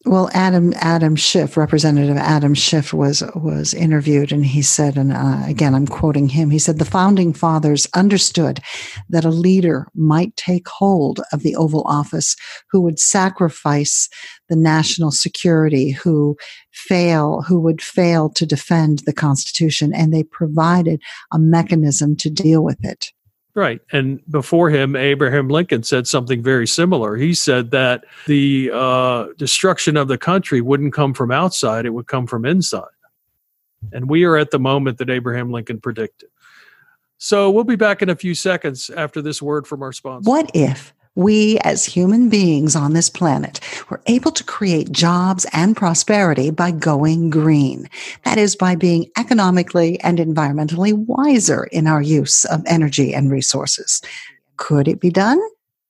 Well, 0.04 0.30
Adam 0.32 0.72
Adam 0.76 1.16
Schiff, 1.16 1.56
Representative 1.56 2.16
Adam 2.16 2.54
Schiff, 2.54 2.94
was 2.94 3.22
was 3.34 3.74
interviewed, 3.74 4.30
and 4.30 4.46
he 4.46 4.62
said, 4.62 4.96
and 4.96 5.12
uh, 5.12 5.42
again, 5.44 5.74
I'm 5.74 5.88
quoting 5.88 6.28
him. 6.28 6.50
He 6.50 6.60
said 6.60 6.78
the 6.78 6.84
founding 6.84 7.32
fathers 7.32 7.88
understood 7.96 8.60
that 9.08 9.24
a 9.24 9.30
leader 9.30 9.88
might 9.96 10.36
take 10.36 10.68
hold 10.68 11.20
of 11.32 11.42
the 11.42 11.56
Oval 11.56 11.82
Office 11.84 12.36
who 12.70 12.80
would 12.82 13.00
sacrifice 13.00 14.08
the 14.48 14.56
national 14.56 15.10
security, 15.10 15.90
who 15.90 16.36
fail, 16.70 17.42
who 17.42 17.58
would 17.58 17.82
fail 17.82 18.30
to 18.30 18.46
defend 18.46 19.00
the 19.00 19.12
Constitution, 19.12 19.92
and 19.92 20.14
they 20.14 20.22
provided 20.22 21.02
a 21.32 21.40
mechanism 21.40 22.14
to 22.16 22.30
deal 22.30 22.62
with 22.62 22.78
it. 22.84 23.10
Right. 23.58 23.80
And 23.90 24.20
before 24.30 24.70
him, 24.70 24.94
Abraham 24.94 25.48
Lincoln 25.48 25.82
said 25.82 26.06
something 26.06 26.44
very 26.44 26.64
similar. 26.64 27.16
He 27.16 27.34
said 27.34 27.72
that 27.72 28.04
the 28.28 28.70
uh, 28.72 29.26
destruction 29.36 29.96
of 29.96 30.06
the 30.06 30.16
country 30.16 30.60
wouldn't 30.60 30.92
come 30.92 31.12
from 31.12 31.32
outside, 31.32 31.84
it 31.84 31.90
would 31.90 32.06
come 32.06 32.28
from 32.28 32.44
inside. 32.44 32.84
And 33.92 34.08
we 34.08 34.22
are 34.22 34.36
at 34.36 34.52
the 34.52 34.60
moment 34.60 34.98
that 34.98 35.10
Abraham 35.10 35.50
Lincoln 35.50 35.80
predicted. 35.80 36.28
So 37.16 37.50
we'll 37.50 37.64
be 37.64 37.74
back 37.74 38.00
in 38.00 38.10
a 38.10 38.14
few 38.14 38.32
seconds 38.32 38.90
after 38.90 39.20
this 39.20 39.42
word 39.42 39.66
from 39.66 39.82
our 39.82 39.92
sponsor. 39.92 40.30
What 40.30 40.52
if 40.54 40.94
we 41.18 41.58
as 41.64 41.84
human 41.84 42.28
beings 42.28 42.76
on 42.76 42.92
this 42.92 43.10
planet 43.10 43.58
were 43.90 44.00
able 44.06 44.30
to 44.30 44.44
create 44.44 44.92
jobs 44.92 45.44
and 45.52 45.76
prosperity 45.76 46.50
by 46.50 46.70
going 46.70 47.28
green. 47.28 47.90
That 48.24 48.38
is 48.38 48.54
by 48.54 48.76
being 48.76 49.10
economically 49.18 50.00
and 50.00 50.18
environmentally 50.18 50.94
wiser 50.94 51.64
in 51.64 51.88
our 51.88 52.00
use 52.00 52.44
of 52.44 52.62
energy 52.66 53.12
and 53.12 53.32
resources. 53.32 54.00
Could 54.58 54.86
it 54.86 55.00
be 55.00 55.10
done? 55.10 55.40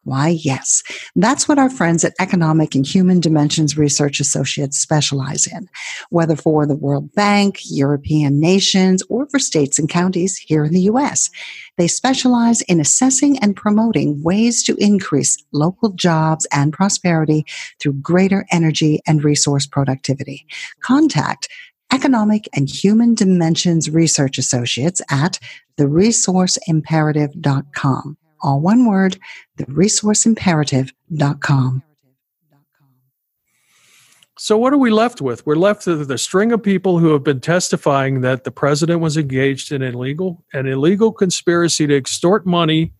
Why, 0.08 0.38
yes. 0.42 0.82
That's 1.16 1.46
what 1.46 1.58
our 1.58 1.68
friends 1.68 2.02
at 2.02 2.14
Economic 2.18 2.74
and 2.74 2.86
Human 2.86 3.20
Dimensions 3.20 3.76
Research 3.76 4.20
Associates 4.20 4.78
specialize 4.78 5.46
in, 5.46 5.68
whether 6.08 6.34
for 6.34 6.64
the 6.64 6.76
World 6.76 7.12
Bank, 7.12 7.58
European 7.66 8.40
nations, 8.40 9.02
or 9.10 9.28
for 9.28 9.38
states 9.38 9.78
and 9.78 9.86
counties 9.86 10.38
here 10.38 10.64
in 10.64 10.72
the 10.72 10.80
U.S. 10.80 11.28
They 11.76 11.88
specialize 11.88 12.62
in 12.62 12.80
assessing 12.80 13.38
and 13.40 13.54
promoting 13.54 14.22
ways 14.22 14.62
to 14.62 14.74
increase 14.76 15.36
local 15.52 15.90
jobs 15.90 16.46
and 16.54 16.72
prosperity 16.72 17.44
through 17.78 18.00
greater 18.00 18.46
energy 18.50 19.00
and 19.06 19.22
resource 19.22 19.66
productivity. 19.66 20.46
Contact 20.80 21.50
Economic 21.92 22.48
and 22.54 22.70
Human 22.70 23.14
Dimensions 23.14 23.90
Research 23.90 24.38
Associates 24.38 25.02
at 25.10 25.38
theresourceimperative.com 25.78 28.17
all 28.40 28.60
one 28.60 28.86
word, 28.86 29.18
theresourceimperative.com. 29.58 31.82
So, 34.40 34.56
what 34.56 34.72
are 34.72 34.78
we 34.78 34.90
left 34.90 35.20
with? 35.20 35.44
We're 35.44 35.56
left 35.56 35.88
with 35.88 36.06
the 36.06 36.16
string 36.16 36.52
of 36.52 36.62
people 36.62 37.00
who 37.00 37.12
have 37.12 37.24
been 37.24 37.40
testifying 37.40 38.20
that 38.20 38.44
the 38.44 38.52
president 38.52 39.00
was 39.00 39.16
engaged 39.16 39.72
in 39.72 39.82
illegal 39.82 40.44
an 40.52 40.68
illegal 40.68 41.12
conspiracy 41.12 41.88
to 41.88 41.96
extort 41.96 42.46
money. 42.46 42.92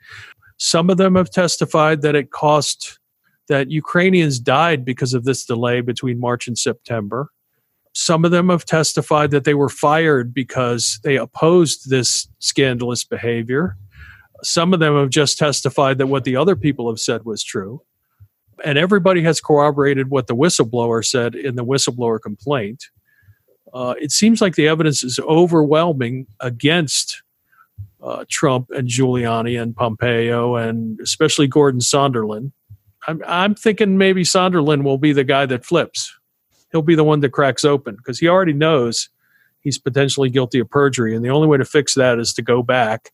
Some 0.56 0.90
of 0.90 0.96
them 0.96 1.14
have 1.14 1.30
testified 1.30 2.02
that 2.02 2.16
it 2.16 2.32
cost 2.32 2.98
that 3.46 3.70
Ukrainians 3.70 4.40
died 4.40 4.84
because 4.84 5.14
of 5.14 5.24
this 5.24 5.44
delay 5.44 5.80
between 5.80 6.18
March 6.18 6.48
and 6.48 6.58
September. 6.58 7.30
Some 7.94 8.24
of 8.24 8.30
them 8.30 8.48
have 8.48 8.64
testified 8.64 9.30
that 9.30 9.44
they 9.44 9.54
were 9.54 9.68
fired 9.68 10.34
because 10.34 10.98
they 11.04 11.16
opposed 11.16 11.88
this 11.88 12.28
scandalous 12.40 13.04
behavior. 13.04 13.76
Some 14.42 14.72
of 14.72 14.80
them 14.80 14.96
have 14.96 15.10
just 15.10 15.38
testified 15.38 15.98
that 15.98 16.06
what 16.06 16.24
the 16.24 16.36
other 16.36 16.56
people 16.56 16.88
have 16.88 17.00
said 17.00 17.24
was 17.24 17.42
true. 17.42 17.82
And 18.64 18.76
everybody 18.76 19.22
has 19.22 19.40
corroborated 19.40 20.10
what 20.10 20.26
the 20.26 20.36
whistleblower 20.36 21.04
said 21.04 21.34
in 21.34 21.56
the 21.56 21.64
whistleblower 21.64 22.20
complaint. 22.20 22.86
Uh, 23.72 23.94
it 24.00 24.10
seems 24.10 24.40
like 24.40 24.54
the 24.54 24.68
evidence 24.68 25.04
is 25.04 25.18
overwhelming 25.20 26.26
against 26.40 27.22
uh, 28.02 28.24
Trump 28.28 28.70
and 28.70 28.88
Giuliani 28.88 29.60
and 29.60 29.76
Pompeo 29.76 30.56
and 30.56 30.98
especially 31.00 31.46
Gordon 31.46 31.80
Sunderland. 31.80 32.52
I'm, 33.06 33.22
I'm 33.26 33.54
thinking 33.54 33.98
maybe 33.98 34.24
Sunderland 34.24 34.84
will 34.84 34.98
be 34.98 35.12
the 35.12 35.24
guy 35.24 35.46
that 35.46 35.64
flips. 35.64 36.14
He'll 36.72 36.82
be 36.82 36.94
the 36.94 37.04
one 37.04 37.20
that 37.20 37.32
cracks 37.32 37.64
open 37.64 37.96
because 37.96 38.18
he 38.18 38.28
already 38.28 38.52
knows 38.52 39.08
he's 39.60 39.78
potentially 39.78 40.30
guilty 40.30 40.58
of 40.58 40.70
perjury. 40.70 41.14
And 41.14 41.24
the 41.24 41.30
only 41.30 41.48
way 41.48 41.58
to 41.58 41.64
fix 41.64 41.94
that 41.94 42.18
is 42.18 42.32
to 42.34 42.42
go 42.42 42.62
back 42.62 43.10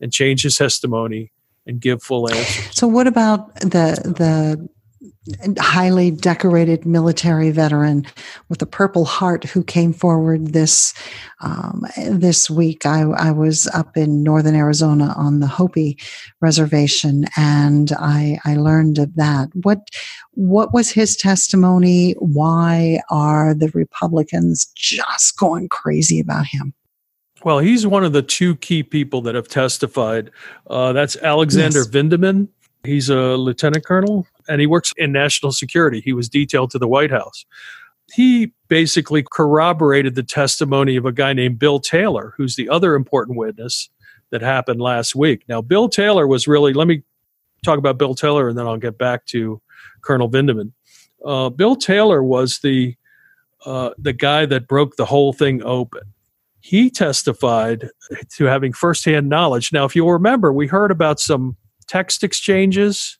and 0.00 0.12
change 0.12 0.42
his 0.42 0.56
testimony 0.56 1.32
and 1.66 1.80
give 1.80 2.02
full 2.02 2.28
answers. 2.30 2.74
So, 2.74 2.86
what 2.86 3.06
about 3.06 3.54
the 3.56 4.00
the 4.04 4.68
highly 5.60 6.10
decorated 6.10 6.86
military 6.86 7.50
veteran 7.50 8.06
with 8.48 8.62
a 8.62 8.66
Purple 8.66 9.04
Heart 9.04 9.44
who 9.44 9.62
came 9.62 9.92
forward 9.92 10.48
this 10.48 10.94
um, 11.40 11.84
this 11.96 12.48
week? 12.48 12.86
I, 12.86 13.02
I 13.02 13.30
was 13.30 13.66
up 13.68 13.96
in 13.96 14.22
northern 14.22 14.54
Arizona 14.54 15.14
on 15.16 15.40
the 15.40 15.46
Hopi 15.46 15.98
reservation, 16.40 17.26
and 17.36 17.92
I 17.92 18.38
I 18.44 18.56
learned 18.56 18.98
of 18.98 19.14
that. 19.16 19.50
What 19.52 19.88
what 20.32 20.72
was 20.72 20.90
his 20.90 21.16
testimony? 21.16 22.12
Why 22.12 23.00
are 23.10 23.54
the 23.54 23.68
Republicans 23.68 24.70
just 24.74 25.36
going 25.38 25.68
crazy 25.68 26.18
about 26.18 26.46
him? 26.46 26.72
Well, 27.44 27.60
he's 27.60 27.86
one 27.86 28.04
of 28.04 28.12
the 28.12 28.22
two 28.22 28.56
key 28.56 28.82
people 28.82 29.22
that 29.22 29.34
have 29.34 29.48
testified. 29.48 30.30
Uh, 30.66 30.92
that's 30.92 31.16
Alexander 31.16 31.80
yes. 31.80 31.88
Vindman. 31.88 32.48
He's 32.84 33.10
a 33.10 33.36
lieutenant 33.36 33.84
colonel 33.84 34.26
and 34.48 34.60
he 34.60 34.66
works 34.66 34.92
in 34.96 35.12
national 35.12 35.52
security. 35.52 36.00
He 36.00 36.12
was 36.12 36.28
detailed 36.28 36.70
to 36.72 36.78
the 36.78 36.88
White 36.88 37.10
House. 37.10 37.44
He 38.12 38.52
basically 38.68 39.22
corroborated 39.22 40.14
the 40.14 40.22
testimony 40.22 40.96
of 40.96 41.04
a 41.04 41.12
guy 41.12 41.32
named 41.32 41.58
Bill 41.58 41.78
Taylor, 41.78 42.32
who's 42.36 42.56
the 42.56 42.68
other 42.68 42.94
important 42.94 43.36
witness 43.36 43.90
that 44.30 44.40
happened 44.40 44.80
last 44.80 45.14
week. 45.14 45.44
Now, 45.48 45.60
Bill 45.60 45.88
Taylor 45.88 46.26
was 46.26 46.48
really, 46.48 46.72
let 46.72 46.88
me 46.88 47.02
talk 47.64 47.78
about 47.78 47.98
Bill 47.98 48.14
Taylor 48.14 48.48
and 48.48 48.58
then 48.58 48.66
I'll 48.66 48.78
get 48.78 48.98
back 48.98 49.26
to 49.26 49.60
Colonel 50.02 50.30
Vindman. 50.30 50.72
Uh, 51.24 51.50
Bill 51.50 51.76
Taylor 51.76 52.22
was 52.22 52.60
the 52.60 52.96
uh, 53.66 53.90
the 53.98 54.12
guy 54.12 54.46
that 54.46 54.68
broke 54.68 54.94
the 54.94 55.04
whole 55.04 55.32
thing 55.32 55.64
open 55.64 56.02
he 56.68 56.90
testified 56.90 57.88
to 58.36 58.44
having 58.44 58.74
firsthand 58.74 59.26
knowledge. 59.26 59.72
Now, 59.72 59.86
if 59.86 59.96
you'll 59.96 60.12
remember, 60.12 60.52
we 60.52 60.66
heard 60.66 60.90
about 60.90 61.18
some 61.18 61.56
text 61.86 62.22
exchanges 62.22 63.16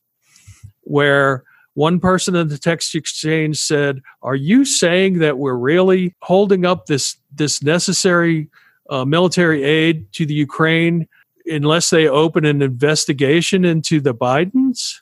where 0.82 1.44
one 1.72 1.98
person 1.98 2.36
in 2.36 2.48
the 2.48 2.58
text 2.58 2.94
exchange 2.94 3.56
said, 3.56 4.02
"Are 4.20 4.34
you 4.34 4.66
saying 4.66 5.20
that 5.20 5.38
we're 5.38 5.56
really 5.56 6.14
holding 6.20 6.66
up 6.66 6.84
this 6.84 7.16
this 7.34 7.62
necessary 7.62 8.50
uh, 8.90 9.06
military 9.06 9.64
aid 9.64 10.12
to 10.12 10.26
the 10.26 10.34
Ukraine 10.34 11.08
unless 11.46 11.88
they 11.88 12.06
open 12.06 12.44
an 12.44 12.60
investigation 12.60 13.64
into 13.64 13.98
the 13.98 14.14
Bidens?" 14.14 15.00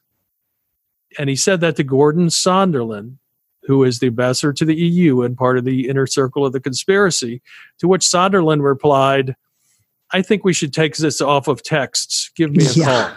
And 1.18 1.28
he 1.28 1.34
said 1.34 1.60
that 1.62 1.74
to 1.76 1.82
Gordon 1.82 2.30
Sunderland, 2.30 3.18
who 3.66 3.82
is 3.84 3.98
the 3.98 4.06
ambassador 4.06 4.52
to 4.52 4.64
the 4.64 4.74
EU 4.74 5.22
and 5.22 5.36
part 5.36 5.58
of 5.58 5.64
the 5.64 5.88
inner 5.88 6.06
circle 6.06 6.46
of 6.46 6.52
the 6.52 6.60
conspiracy. 6.60 7.42
To 7.78 7.88
which 7.88 8.06
Sunderland 8.06 8.62
replied, 8.62 9.34
I 10.12 10.22
think 10.22 10.44
we 10.44 10.52
should 10.52 10.72
take 10.72 10.96
this 10.96 11.20
off 11.20 11.48
of 11.48 11.62
texts. 11.62 12.30
Give 12.36 12.52
me 12.52 12.64
a 12.64 12.70
yeah. 12.70 13.14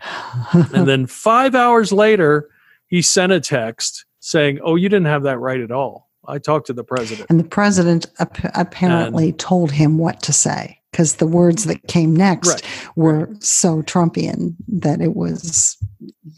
call. 0.00 0.64
and 0.72 0.86
then 0.86 1.06
five 1.08 1.54
hours 1.54 1.92
later, 1.92 2.48
he 2.86 3.02
sent 3.02 3.32
a 3.32 3.40
text 3.40 4.04
saying, 4.20 4.60
Oh, 4.62 4.76
you 4.76 4.88
didn't 4.88 5.06
have 5.06 5.24
that 5.24 5.38
right 5.38 5.60
at 5.60 5.72
all. 5.72 6.08
I 6.26 6.38
talked 6.38 6.66
to 6.68 6.72
the 6.72 6.84
president. 6.84 7.28
And 7.30 7.40
the 7.40 7.44
president 7.44 8.06
ap- 8.18 8.54
apparently 8.54 9.30
and, 9.30 9.38
told 9.38 9.72
him 9.72 9.98
what 9.98 10.22
to 10.22 10.32
say. 10.32 10.78
because 10.92 11.16
the 11.16 11.26
words 11.26 11.64
that 11.64 11.86
came 11.88 12.14
next 12.14 12.48
Right. 12.48 12.62
were 12.96 13.30
so 13.40 13.82
Trumpian 13.82 14.54
that 14.68 15.00
it 15.00 15.16
was 15.16 15.76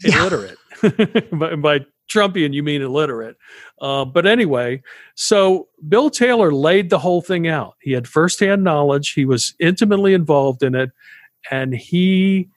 yeah. 0.03 0.19
illiterate. 0.21 0.57
by, 1.37 1.55
by 1.55 1.85
Trumpian, 2.11 2.53
you 2.53 2.63
mean 2.63 2.81
illiterate. 2.81 3.37
Uh, 3.79 4.05
but 4.05 4.25
anyway, 4.25 4.81
so 5.15 5.67
Bill 5.87 6.09
Taylor 6.09 6.51
laid 6.51 6.89
the 6.89 6.99
whole 6.99 7.21
thing 7.21 7.47
out. 7.47 7.75
He 7.81 7.91
had 7.91 8.07
firsthand 8.07 8.63
knowledge, 8.63 9.13
he 9.13 9.25
was 9.25 9.55
intimately 9.59 10.13
involved 10.13 10.63
in 10.63 10.75
it, 10.75 10.91
and 11.49 11.73
he 11.73 12.49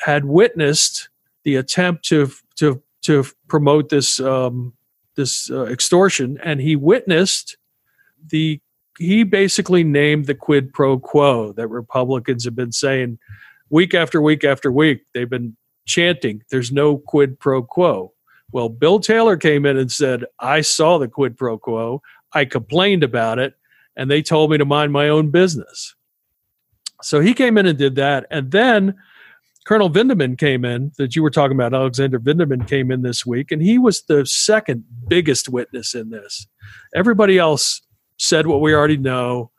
had 0.00 0.24
witnessed 0.24 1.08
the 1.44 1.56
attempt 1.56 2.04
to 2.06 2.30
to 2.56 2.82
to 3.02 3.24
promote 3.48 3.88
this 3.88 4.20
um, 4.20 4.74
this 5.16 5.50
uh, 5.50 5.64
extortion, 5.64 6.38
and 6.42 6.60
he 6.60 6.76
witnessed 6.76 7.56
the 8.30 8.60
he 8.98 9.22
basically 9.22 9.84
named 9.84 10.26
the 10.26 10.34
quid 10.34 10.72
pro 10.72 10.98
quo 10.98 11.52
that 11.52 11.68
Republicans 11.68 12.44
have 12.44 12.56
been 12.56 12.72
saying 12.72 13.18
week 13.70 13.94
after 13.94 14.20
week 14.20 14.44
after 14.44 14.72
week. 14.72 15.02
They've 15.14 15.28
been 15.28 15.56
chanting, 15.86 16.42
"There's 16.50 16.72
no 16.72 16.98
quid 16.98 17.38
pro 17.38 17.62
quo." 17.62 18.12
Well, 18.52 18.68
Bill 18.68 19.00
Taylor 19.00 19.36
came 19.36 19.66
in 19.66 19.76
and 19.76 19.90
said, 19.92 20.24
"I 20.38 20.62
saw 20.62 20.98
the 20.98 21.08
quid 21.08 21.36
pro 21.36 21.58
quo. 21.58 22.02
I 22.32 22.44
complained 22.44 23.04
about 23.04 23.38
it, 23.38 23.54
and 23.96 24.10
they 24.10 24.22
told 24.22 24.50
me 24.50 24.58
to 24.58 24.64
mind 24.64 24.92
my 24.92 25.08
own 25.08 25.30
business." 25.30 25.94
So 27.02 27.20
he 27.20 27.34
came 27.34 27.58
in 27.58 27.66
and 27.66 27.78
did 27.78 27.94
that, 27.96 28.26
and 28.30 28.50
then 28.50 28.94
Colonel 29.66 29.90
Vindeman 29.90 30.38
came 30.38 30.64
in 30.64 30.92
that 30.96 31.14
you 31.14 31.22
were 31.22 31.30
talking 31.30 31.54
about. 31.54 31.74
Alexander 31.74 32.18
Vindeman 32.18 32.66
came 32.66 32.90
in 32.90 33.02
this 33.02 33.26
week, 33.26 33.52
and 33.52 33.60
he 33.60 33.78
was 33.78 34.02
the 34.02 34.24
second 34.24 34.84
biggest 35.08 35.48
witness 35.50 35.94
in 35.94 36.08
this. 36.08 36.46
Everybody 36.94 37.38
else 37.38 37.82
said 38.16 38.46
what 38.46 38.62
we 38.62 38.74
already 38.74 38.96
know 38.96 39.50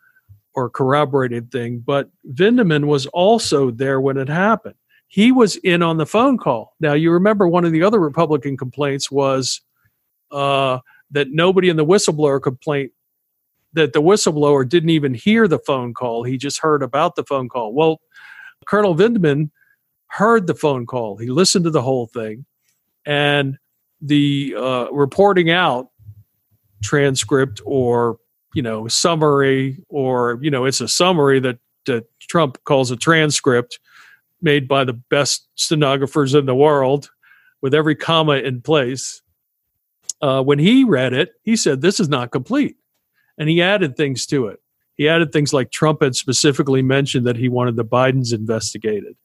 or 0.55 0.67
corroborated 0.67 1.51
thing, 1.51 1.83
but 1.85 2.09
Vindeman 2.27 2.85
was 2.85 3.05
also 3.07 3.69
there 3.69 4.01
when 4.01 4.17
it 4.17 4.29
happened. 4.29 4.75
He 5.09 5.31
was 5.31 5.55
in 5.57 5.81
on 5.81 5.97
the 5.97 6.05
phone 6.05 6.37
call. 6.37 6.75
Now, 6.79 6.93
you 6.93 7.11
remember 7.11 7.47
one 7.47 7.65
of 7.65 7.71
the 7.71 7.81
other 7.81 7.99
Republican 7.99 8.55
complaints 8.55 9.09
was 9.09 9.59
uh, 10.31 10.79
that 11.09 11.31
nobody 11.31 11.67
in 11.67 11.77
the 11.77 11.85
whistleblower 11.85 12.41
complaint 12.41 12.91
that 13.73 13.93
the 13.93 14.01
whistleblower 14.01 14.67
didn't 14.69 14.91
even 14.91 15.15
hear 15.15 15.47
the 15.47 15.59
phone 15.59 15.93
call. 15.95 16.23
He 16.23 16.37
just 16.37 16.59
heard 16.59 16.83
about 16.83 17.15
the 17.15 17.23
phone 17.23 17.49
call. 17.49 17.73
Well, 17.73 18.01
Colonel 18.65 18.95
Vindman 18.95 19.49
heard 20.07 20.45
the 20.45 20.55
phone 20.55 20.85
call. 20.85 21.17
He 21.17 21.27
listened 21.27 21.65
to 21.65 21.71
the 21.71 21.81
whole 21.81 22.07
thing, 22.07 22.45
and 23.03 23.57
the 24.01 24.55
uh, 24.55 24.87
reporting 24.91 25.49
out 25.49 25.89
transcript 26.83 27.61
or 27.65 28.17
you 28.53 28.61
know 28.61 28.87
summary 28.87 29.83
or 29.89 30.37
you 30.41 30.51
know 30.51 30.65
it's 30.65 30.81
a 30.81 30.87
summary 30.87 31.39
that, 31.39 31.57
that 31.85 32.05
Trump 32.21 32.57
calls 32.63 32.91
a 32.91 32.95
transcript 32.95 33.79
made 34.41 34.67
by 34.67 34.83
the 34.83 34.93
best 34.93 35.47
stenographers 35.55 36.33
in 36.33 36.45
the 36.45 36.55
world 36.55 37.09
with 37.61 37.73
every 37.73 37.95
comma 37.95 38.33
in 38.33 38.61
place. 38.61 39.21
Uh, 40.21 40.43
when 40.43 40.59
he 40.59 40.83
read 40.83 41.13
it, 41.13 41.31
he 41.43 41.55
said, 41.55 41.81
This 41.81 41.99
is 41.99 42.09
not 42.09 42.31
complete. 42.31 42.75
And 43.37 43.49
he 43.49 43.61
added 43.61 43.95
things 43.95 44.25
to 44.27 44.47
it. 44.47 44.59
He 44.95 45.07
added 45.07 45.31
things 45.31 45.53
like 45.53 45.71
Trump 45.71 46.03
had 46.03 46.15
specifically 46.15 46.81
mentioned 46.81 47.25
that 47.25 47.37
he 47.37 47.47
wanted 47.47 47.77
the 47.77 47.85
Bidens 47.85 48.33
investigated. 48.33 49.15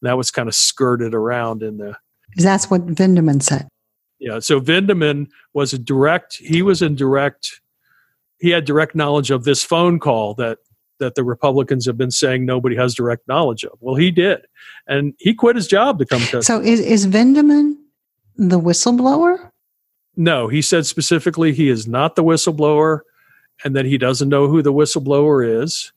That 0.00 0.16
was 0.16 0.30
kind 0.30 0.48
of 0.48 0.54
skirted 0.54 1.14
around 1.14 1.62
in 1.62 1.76
the. 1.76 1.96
That's 2.36 2.70
what 2.70 2.86
Vindeman 2.86 3.42
said. 3.42 3.68
Yeah. 4.18 4.38
So 4.40 4.60
Vindeman 4.60 5.28
was 5.52 5.72
a 5.72 5.78
direct, 5.78 6.36
he 6.36 6.62
was 6.62 6.82
in 6.82 6.94
direct, 6.94 7.60
he 8.38 8.50
had 8.50 8.64
direct 8.64 8.94
knowledge 8.94 9.30
of 9.30 9.44
this 9.44 9.62
phone 9.62 9.98
call 9.98 10.34
that 10.34 10.58
that 10.98 11.14
the 11.14 11.24
Republicans 11.24 11.86
have 11.86 11.96
been 11.96 12.10
saying 12.10 12.44
nobody 12.44 12.76
has 12.76 12.94
direct 12.94 13.26
knowledge 13.28 13.64
of. 13.64 13.72
Well, 13.80 13.94
he 13.94 14.10
did. 14.10 14.40
And 14.86 15.14
he 15.18 15.34
quit 15.34 15.56
his 15.56 15.66
job 15.66 15.98
to 15.98 16.06
come 16.06 16.20
testify. 16.20 16.42
So 16.42 16.60
is, 16.60 16.80
is 16.80 17.06
Vindeman 17.06 17.76
the 18.36 18.60
whistleblower? 18.60 19.50
No, 20.16 20.48
he 20.48 20.62
said 20.62 20.86
specifically 20.86 21.52
he 21.52 21.68
is 21.68 21.86
not 21.86 22.16
the 22.16 22.24
whistleblower 22.24 23.00
and 23.64 23.74
that 23.76 23.84
he 23.84 23.98
doesn't 23.98 24.28
know 24.28 24.48
who 24.48 24.62
the 24.62 24.72
whistleblower 24.72 25.62
is. 25.62 25.92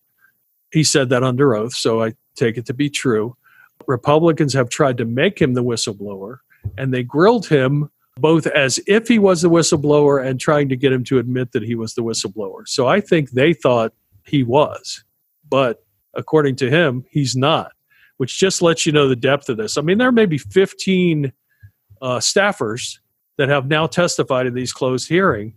He 0.72 0.84
said 0.84 1.10
that 1.10 1.24
under 1.24 1.56
oath, 1.56 1.74
so 1.74 2.02
I 2.02 2.14
take 2.36 2.58
it 2.58 2.66
to 2.68 2.74
be 2.74 2.90
true. 2.90 3.36
Republicans 3.88 4.54
have 4.54 4.70
tried 4.70 4.98
to 4.98 5.06
make 5.06 5.42
him 5.42 5.54
the 5.54 5.64
whistleblower, 5.64 6.38
and 6.78 6.94
they 6.94 7.04
grilled 7.04 7.48
him 7.48 7.90
both 8.18 8.46
as 8.48 8.80
if 8.88 9.08
he 9.08 9.20
was 9.20 9.42
the 9.42 9.50
whistleblower 9.50 10.24
and 10.24 10.40
trying 10.40 10.70
to 10.70 10.76
get 10.76 10.94
him 10.94 11.04
to 11.06 11.18
admit 11.18 11.52
that 11.52 11.64
he 11.64 11.76
was 11.76 11.94
the 11.96 12.04
whistleblower. 12.04 12.68
So 12.68 12.88
I 12.88 13.02
think 13.02 13.32
they 13.32 13.54
thought 13.54 13.94
he 14.26 14.44
was, 14.44 15.04
but 15.50 15.84
according 16.14 16.56
to 16.58 16.70
him, 16.70 17.06
he's 17.10 17.36
not, 17.36 17.72
which 18.18 18.38
just 18.38 18.62
lets 18.62 18.86
you 18.86 18.92
know 18.92 19.08
the 19.08 19.16
depth 19.16 19.50
of 19.50 19.58
this. 19.58 19.78
I 19.78 19.82
mean, 19.82 19.98
there 19.98 20.12
may 20.12 20.26
be 20.26 20.38
15 20.38 21.32
uh, 22.02 22.18
staffers 22.18 23.00
that 23.38 23.50
have 23.50 23.68
now 23.68 23.88
testified 23.88 24.46
in 24.46 24.54
these 24.54 24.74
closed 24.74 25.08
hearing. 25.08 25.54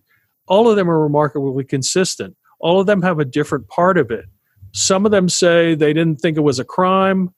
All 0.46 0.68
of 0.68 0.77
them 0.77 0.90
are 0.90 1.00
remarkably 1.00 1.64
consistent. 1.64 2.37
All 2.61 2.81
of 2.81 2.87
them 2.87 3.03
have 3.03 3.18
a 3.18 3.24
different 3.24 3.68
part 3.68 3.98
of 3.98 4.11
it. 4.11 4.27
Some 4.72 5.05
of 5.05 5.12
them 5.12 5.29
say 5.29 5.74
they 5.74 5.92
didn't 5.92 6.20
think 6.20 6.37
it 6.37 6.40
was 6.40 6.59
a 6.59 6.64
crime, 6.64 7.35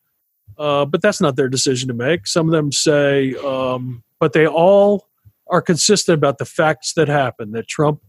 uh, 0.58 0.84
but 0.84 1.02
that's 1.02 1.20
not 1.20 1.36
their 1.36 1.48
decision 1.48 1.88
to 1.88 1.94
make. 1.94 2.26
Some 2.26 2.46
of 2.46 2.52
them 2.52 2.72
say, 2.72 3.34
um, 3.44 4.02
but 4.20 4.32
they 4.32 4.46
all 4.46 5.08
are 5.48 5.62
consistent 5.62 6.16
about 6.16 6.38
the 6.38 6.44
facts 6.44 6.94
that 6.94 7.08
happened. 7.08 7.54
That 7.54 7.68
Trump, 7.68 8.00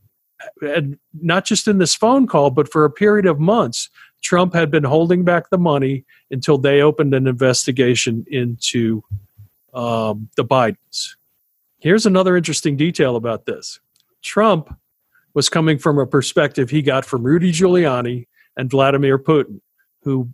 not 1.13 1.45
just 1.45 1.67
in 1.67 1.77
this 1.77 1.95
phone 1.95 2.27
call, 2.27 2.49
but 2.49 2.71
for 2.71 2.85
a 2.85 2.91
period 2.91 3.25
of 3.25 3.39
months, 3.39 3.89
Trump 4.21 4.53
had 4.53 4.71
been 4.71 4.83
holding 4.83 5.23
back 5.23 5.49
the 5.49 5.57
money 5.57 6.05
until 6.31 6.57
they 6.57 6.81
opened 6.81 7.13
an 7.13 7.27
investigation 7.27 8.25
into 8.29 9.03
um, 9.73 10.29
the 10.35 10.45
Bidens. 10.45 11.15
Here's 11.79 12.05
another 12.05 12.35
interesting 12.35 12.75
detail 12.75 13.15
about 13.15 13.45
this 13.45 13.79
Trump 14.21 14.75
was 15.33 15.49
coming 15.49 15.77
from 15.77 15.99
a 15.99 16.07
perspective 16.07 16.69
he 16.69 16.81
got 16.81 17.05
from 17.05 17.23
Rudy 17.23 17.51
Giuliani 17.51 18.27
and 18.55 18.69
Vladimir 18.69 19.19
Putin, 19.19 19.61
who 20.01 20.29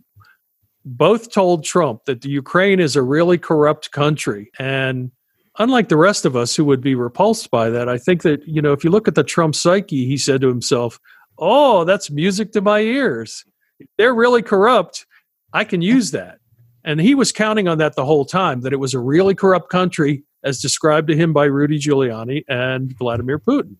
both 0.84 1.30
told 1.30 1.64
Trump 1.64 2.04
that 2.06 2.22
the 2.22 2.30
Ukraine 2.30 2.80
is 2.80 2.96
a 2.96 3.02
really 3.02 3.38
corrupt 3.38 3.90
country. 3.90 4.50
And 4.58 5.10
unlike 5.58 5.88
the 5.88 5.96
rest 5.96 6.24
of 6.24 6.36
us 6.36 6.56
who 6.56 6.64
would 6.64 6.80
be 6.80 6.94
repulsed 6.94 7.50
by 7.50 7.70
that, 7.70 7.88
I 7.88 7.98
think 7.98 8.22
that, 8.22 8.46
you 8.46 8.60
know, 8.60 8.72
if 8.72 8.84
you 8.84 8.90
look 8.90 9.08
at 9.08 9.14
the 9.14 9.24
Trump 9.24 9.54
psyche, 9.54 10.06
he 10.06 10.16
said 10.16 10.40
to 10.40 10.48
himself, 10.48 10.98
Oh, 11.38 11.84
that's 11.84 12.10
music 12.10 12.52
to 12.52 12.60
my 12.60 12.80
ears. 12.80 13.44
They're 13.98 14.14
really 14.14 14.42
corrupt. 14.42 15.04
I 15.52 15.64
can 15.64 15.82
use 15.82 16.12
that. 16.12 16.38
And 16.84 17.00
he 17.00 17.14
was 17.14 17.32
counting 17.32 17.66
on 17.66 17.78
that 17.78 17.96
the 17.96 18.04
whole 18.04 18.24
time, 18.24 18.60
that 18.60 18.72
it 18.72 18.78
was 18.78 18.94
a 18.94 19.00
really 19.00 19.34
corrupt 19.34 19.68
country 19.70 20.22
as 20.44 20.60
described 20.60 21.08
to 21.08 21.16
him 21.16 21.32
by 21.32 21.46
Rudy 21.46 21.78
Giuliani 21.78 22.44
and 22.46 22.96
Vladimir 22.96 23.38
Putin. 23.38 23.76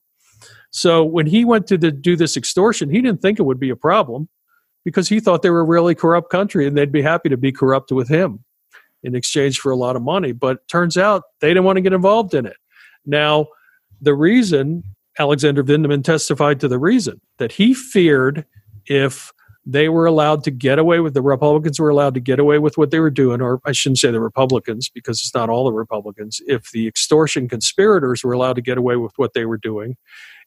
So 0.70 1.04
when 1.04 1.26
he 1.26 1.44
went 1.44 1.68
to 1.68 1.78
do 1.78 2.16
this 2.16 2.37
extortion, 2.37 2.90
he 2.90 3.00
didn't 3.00 3.22
think 3.22 3.38
it 3.38 3.44
would 3.44 3.60
be 3.60 3.70
a 3.70 3.76
problem 3.76 4.28
because 4.84 5.08
he 5.08 5.20
thought 5.20 5.42
they 5.42 5.50
were 5.50 5.60
a 5.60 5.64
really 5.64 5.94
corrupt 5.94 6.30
country 6.30 6.66
and 6.66 6.76
they'd 6.76 6.90
be 6.90 7.02
happy 7.02 7.28
to 7.28 7.37
be 7.37 7.52
corrupt 7.52 7.92
with 7.92 8.08
him 8.08 8.44
in 9.04 9.14
exchange 9.14 9.60
for 9.60 9.70
a 9.70 9.76
lot 9.76 9.94
of 9.94 10.02
money. 10.02 10.32
But 10.32 10.66
turns 10.66 10.96
out 10.96 11.22
they 11.40 11.48
didn't 11.48 11.64
want 11.64 11.76
to 11.76 11.82
get 11.82 11.92
involved 11.92 12.34
in 12.34 12.46
it. 12.46 12.56
Now, 13.06 13.46
the 14.00 14.14
reason 14.14 14.82
Alexander 15.18 15.62
Vindman 15.62 16.02
testified 16.02 16.58
to 16.60 16.68
the 16.68 16.78
reason 16.78 17.20
that 17.38 17.52
he 17.52 17.74
feared 17.74 18.44
if 18.86 19.32
they 19.66 19.88
were 19.88 20.04
allowed 20.06 20.44
to 20.44 20.50
get 20.50 20.78
away 20.78 21.00
with 21.00 21.14
the 21.14 21.22
Republicans 21.22 21.80
were 21.80 21.88
allowed 21.88 22.14
to 22.14 22.20
get 22.20 22.38
away 22.38 22.58
with 22.58 22.76
what 22.76 22.90
they 22.90 22.98
were 23.00 23.10
doing, 23.10 23.40
or 23.40 23.60
I 23.64 23.72
shouldn't 23.72 23.98
say 23.98 24.10
the 24.10 24.20
Republicans 24.20 24.90
because 24.90 25.20
it's 25.20 25.34
not 25.34 25.48
all 25.48 25.64
the 25.64 25.72
Republicans. 25.72 26.40
If 26.46 26.70
the 26.72 26.86
extortion 26.86 27.48
conspirators 27.48 28.22
were 28.22 28.32
allowed 28.32 28.56
to 28.56 28.62
get 28.62 28.76
away 28.76 28.96
with 28.96 29.12
what 29.16 29.32
they 29.32 29.46
were 29.46 29.56
doing, 29.56 29.96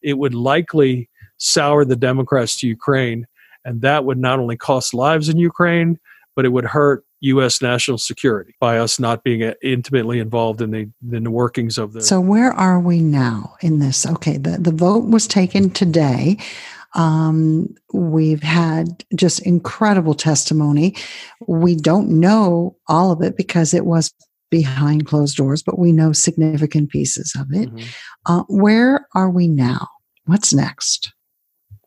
it 0.03 0.19
would 0.19 0.35
likely 0.35 1.09
sour 1.37 1.83
the 1.83 1.95
Democrats 1.95 2.59
to 2.59 2.67
Ukraine, 2.67 3.25
and 3.65 3.81
that 3.81 4.05
would 4.05 4.19
not 4.19 4.39
only 4.39 4.57
cost 4.57 4.93
lives 4.93 5.29
in 5.29 5.37
Ukraine, 5.37 5.99
but 6.35 6.45
it 6.45 6.49
would 6.49 6.65
hurt 6.65 7.03
U.S. 7.21 7.61
national 7.61 7.97
security 7.97 8.55
by 8.59 8.77
us 8.77 8.99
not 8.99 9.23
being 9.23 9.41
intimately 9.61 10.19
involved 10.19 10.61
in 10.61 10.71
the 10.71 10.89
in 11.11 11.23
the 11.23 11.31
workings 11.31 11.77
of 11.77 11.93
the. 11.93 12.01
So 12.01 12.19
where 12.19 12.51
are 12.51 12.79
we 12.79 13.01
now 13.01 13.55
in 13.61 13.79
this? 13.79 14.05
Okay, 14.05 14.37
the 14.37 14.57
the 14.57 14.71
vote 14.71 15.05
was 15.05 15.27
taken 15.27 15.69
today. 15.69 16.37
Um, 16.93 17.75
we've 17.93 18.43
had 18.43 19.03
just 19.15 19.45
incredible 19.45 20.15
testimony. 20.15 20.95
We 21.47 21.75
don't 21.75 22.09
know 22.19 22.77
all 22.87 23.11
of 23.11 23.21
it 23.21 23.37
because 23.37 23.73
it 23.73 23.85
was 23.85 24.13
behind 24.49 25.05
closed 25.05 25.37
doors, 25.37 25.61
but 25.61 25.77
we 25.77 25.91
know 25.91 26.13
significant 26.13 26.89
pieces 26.89 27.35
of 27.37 27.47
it. 27.51 27.69
Mm-hmm. 27.69 27.87
Uh, 28.25 28.43
where 28.47 29.07
are 29.13 29.29
we 29.29 29.47
now? 29.47 29.87
What's 30.25 30.53
next? 30.53 31.13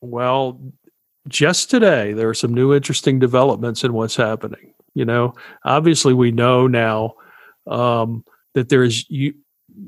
Well, 0.01 0.61
just 1.29 1.71
today, 1.71 2.13
there 2.13 2.29
are 2.29 2.35
some 2.35 2.55
new 2.55 2.75
interesting 2.75 3.19
developments 3.19 3.85
in 3.85 3.93
what's 3.93 4.17
happening. 4.17 4.75
You 4.95 5.05
know, 5.05 5.35
obviously, 5.65 6.15
we 6.15 6.33
know 6.33 6.67
now 6.67 7.15
um, 7.67 8.25
that 8.55 8.69
there 8.69 8.83
is 8.83 9.09
u- 9.09 9.35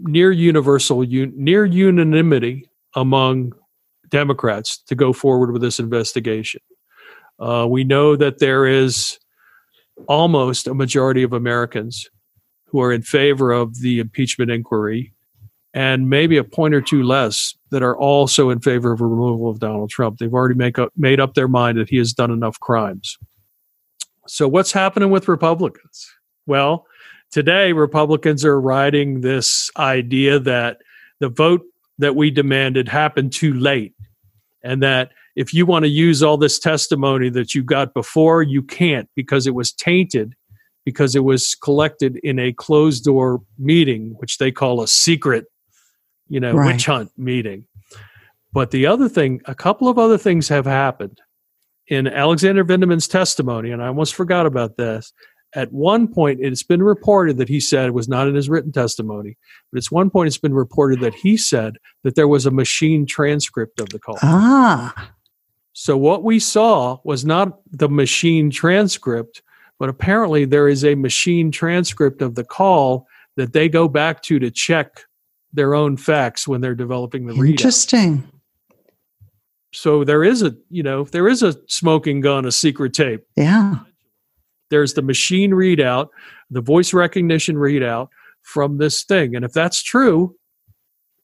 near 0.02 0.30
universal, 0.30 1.00
un- 1.00 1.32
near 1.36 1.64
unanimity 1.64 2.68
among 2.94 3.52
Democrats 4.10 4.78
to 4.86 4.94
go 4.94 5.12
forward 5.12 5.52
with 5.52 5.62
this 5.62 5.80
investigation. 5.80 6.60
Uh, 7.40 7.66
we 7.68 7.82
know 7.82 8.14
that 8.14 8.38
there 8.38 8.66
is 8.66 9.18
almost 10.06 10.66
a 10.66 10.74
majority 10.74 11.22
of 11.22 11.32
Americans 11.32 12.08
who 12.66 12.80
are 12.80 12.92
in 12.92 13.02
favor 13.02 13.52
of 13.52 13.80
the 13.80 13.98
impeachment 13.98 14.50
inquiry, 14.50 15.12
and 15.74 16.08
maybe 16.08 16.36
a 16.36 16.44
point 16.44 16.74
or 16.74 16.80
two 16.80 17.02
less 17.02 17.54
that 17.70 17.82
are 17.82 17.96
also 17.96 18.50
in 18.50 18.60
favor 18.60 18.92
of 18.92 19.00
a 19.00 19.06
removal 19.06 19.50
of 19.50 19.58
Donald 19.58 19.90
Trump. 19.90 20.18
They've 20.18 20.32
already 20.32 20.54
make 20.54 20.78
up, 20.78 20.90
made 20.96 21.20
up 21.20 21.34
their 21.34 21.48
mind 21.48 21.78
that 21.78 21.88
he 21.88 21.96
has 21.96 22.12
done 22.12 22.30
enough 22.30 22.60
crimes. 22.60 23.18
So, 24.26 24.48
what's 24.48 24.72
happening 24.72 25.10
with 25.10 25.28
Republicans? 25.28 26.08
Well, 26.46 26.86
today, 27.30 27.72
Republicans 27.72 28.44
are 28.44 28.60
riding 28.60 29.20
this 29.20 29.70
idea 29.76 30.38
that 30.40 30.78
the 31.20 31.28
vote 31.28 31.62
that 31.98 32.16
we 32.16 32.30
demanded 32.30 32.88
happened 32.88 33.32
too 33.32 33.54
late, 33.54 33.94
and 34.62 34.82
that 34.82 35.12
if 35.34 35.54
you 35.54 35.66
want 35.66 35.84
to 35.84 35.88
use 35.88 36.22
all 36.22 36.36
this 36.36 36.58
testimony 36.58 37.30
that 37.30 37.54
you 37.54 37.62
got 37.62 37.94
before, 37.94 38.42
you 38.42 38.62
can't 38.62 39.08
because 39.14 39.46
it 39.46 39.54
was 39.54 39.72
tainted 39.72 40.34
because 40.84 41.14
it 41.14 41.24
was 41.24 41.54
collected 41.54 42.18
in 42.24 42.38
a 42.38 42.52
closed 42.52 43.04
door 43.04 43.40
meeting, 43.58 44.14
which 44.18 44.38
they 44.38 44.50
call 44.50 44.82
a 44.82 44.88
secret, 44.88 45.46
you 46.28 46.40
know, 46.40 46.52
right. 46.52 46.72
witch 46.72 46.86
hunt 46.86 47.10
meeting. 47.16 47.66
But 48.52 48.70
the 48.70 48.86
other 48.86 49.08
thing, 49.08 49.40
a 49.46 49.54
couple 49.54 49.88
of 49.88 49.98
other 49.98 50.18
things 50.18 50.48
have 50.48 50.66
happened 50.66 51.20
in 51.88 52.06
Alexander 52.06 52.64
Vindman's 52.64 53.08
testimony, 53.08 53.70
and 53.70 53.82
I 53.82 53.88
almost 53.88 54.14
forgot 54.14 54.46
about 54.46 54.76
this. 54.76 55.12
At 55.54 55.70
one 55.70 56.08
point, 56.08 56.40
it's 56.40 56.62
been 56.62 56.82
reported 56.82 57.36
that 57.36 57.48
he 57.48 57.60
said 57.60 57.86
it 57.86 57.94
was 57.94 58.08
not 58.08 58.26
in 58.26 58.34
his 58.34 58.48
written 58.48 58.72
testimony, 58.72 59.36
but 59.70 59.84
at 59.84 59.92
one 59.92 60.08
point, 60.08 60.28
it's 60.28 60.38
been 60.38 60.54
reported 60.54 61.00
that 61.00 61.14
he 61.14 61.36
said 61.36 61.76
that 62.04 62.14
there 62.14 62.28
was 62.28 62.46
a 62.46 62.50
machine 62.50 63.04
transcript 63.04 63.78
of 63.78 63.90
the 63.90 63.98
call. 63.98 64.18
Ah. 64.22 65.12
So 65.74 65.96
what 65.96 66.22
we 66.22 66.38
saw 66.38 66.98
was 67.04 67.24
not 67.24 67.60
the 67.70 67.88
machine 67.88 68.50
transcript, 68.50 69.42
but 69.78 69.88
apparently 69.88 70.44
there 70.44 70.68
is 70.68 70.84
a 70.84 70.94
machine 70.94 71.50
transcript 71.50 72.22
of 72.22 72.34
the 72.34 72.44
call 72.44 73.06
that 73.36 73.52
they 73.52 73.68
go 73.68 73.88
back 73.88 74.22
to 74.22 74.38
to 74.38 74.50
check 74.50 75.04
their 75.52 75.74
own 75.74 75.96
facts 75.96 76.48
when 76.48 76.60
they're 76.60 76.74
developing 76.74 77.26
the 77.26 77.34
Interesting. 77.34 78.18
Readout. 78.18 78.28
So 79.72 80.04
there 80.04 80.22
is 80.22 80.42
a, 80.42 80.54
you 80.68 80.82
know, 80.82 81.04
there 81.04 81.28
is 81.28 81.42
a 81.42 81.56
smoking 81.66 82.20
gun, 82.20 82.44
a 82.44 82.52
secret 82.52 82.92
tape. 82.92 83.24
Yeah. 83.36 83.76
There's 84.70 84.94
the 84.94 85.02
machine 85.02 85.52
readout, 85.52 86.08
the 86.50 86.60
voice 86.60 86.92
recognition 86.92 87.56
readout 87.56 88.08
from 88.42 88.78
this 88.78 89.04
thing. 89.04 89.34
And 89.34 89.44
if 89.44 89.52
that's 89.52 89.82
true, 89.82 90.36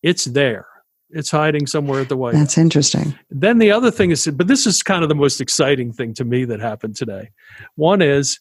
it's 0.03 0.25
there. 0.25 0.67
It's 1.11 1.31
hiding 1.31 1.67
somewhere 1.67 2.03
at 2.03 2.11
the 2.11 2.17
White 2.17 2.35
That's 2.35 2.55
House. 2.55 2.63
interesting. 2.63 3.19
Then 3.31 3.59
the 3.59 3.71
other 3.71 3.91
thing 3.91 4.11
is, 4.11 4.27
but 4.27 4.47
this 4.47 4.67
is 4.67 4.83
kind 4.83 5.03
of 5.03 5.09
the 5.09 5.15
most 5.15 5.41
exciting 5.41 5.93
thing 5.93 6.13
to 6.15 6.25
me 6.25 6.45
that 6.45 6.61
happened 6.61 6.97
today. 6.97 7.31
One 7.77 8.03
is 8.03 8.39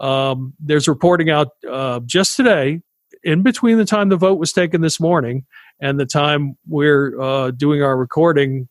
um, 0.00 0.52
there's 0.60 0.88
reporting 0.88 1.30
out 1.30 1.48
uh, 1.70 2.00
just 2.04 2.36
today, 2.36 2.80
in 3.22 3.42
between 3.42 3.78
the 3.78 3.84
time 3.84 4.08
the 4.08 4.16
vote 4.16 4.38
was 4.38 4.52
taken 4.52 4.80
this 4.80 5.00
morning 5.00 5.44
and 5.80 5.98
the 5.98 6.06
time 6.06 6.56
we're 6.68 7.18
uh, 7.20 7.50
doing 7.50 7.82
our 7.82 7.96
recording 7.96 8.68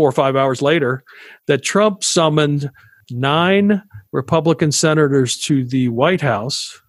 four 0.00 0.08
or 0.08 0.12
five 0.12 0.34
hours 0.34 0.62
later, 0.62 1.04
that 1.46 1.62
Trump 1.62 2.02
summoned 2.02 2.70
nine 3.10 3.82
Republican 4.12 4.72
senators 4.72 5.36
to 5.36 5.62
the 5.66 5.90
White 5.90 6.22
House. 6.22 6.80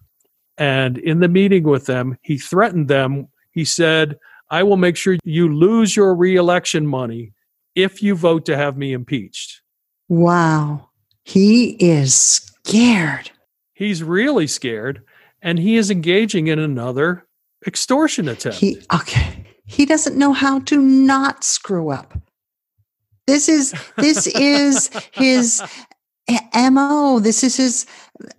And 0.56 0.96
in 0.96 1.20
the 1.20 1.28
meeting 1.28 1.64
with 1.64 1.84
them, 1.84 2.16
he 2.22 2.38
threatened 2.38 2.88
them. 2.88 3.28
He 3.50 3.66
said, 3.66 4.18
I 4.48 4.62
will 4.62 4.78
make 4.78 4.96
sure 4.96 5.18
you 5.24 5.54
lose 5.54 5.94
your 5.94 6.14
reelection 6.14 6.86
money 6.86 7.34
if 7.74 8.02
you 8.02 8.14
vote 8.14 8.46
to 8.46 8.56
have 8.56 8.78
me 8.78 8.94
impeached. 8.94 9.60
Wow. 10.08 10.88
He 11.26 11.72
is 11.72 12.14
scared. 12.14 13.30
He's 13.74 14.02
really 14.02 14.46
scared 14.46 15.02
and 15.42 15.58
he 15.58 15.76
is 15.76 15.90
engaging 15.90 16.46
in 16.46 16.58
another 16.58 17.26
extortion 17.66 18.28
attempt. 18.28 18.58
He 18.58 18.80
okay. 18.94 19.44
He 19.66 19.84
doesn't 19.84 20.16
know 20.16 20.32
how 20.32 20.60
to 20.60 20.80
not 20.80 21.44
screw 21.44 21.90
up. 21.90 22.14
This 23.26 23.48
is 23.48 23.74
this 23.96 24.26
is 24.26 24.90
his 25.12 25.62
MO. 26.54 27.18
This 27.20 27.42
is 27.42 27.56
his 27.56 27.86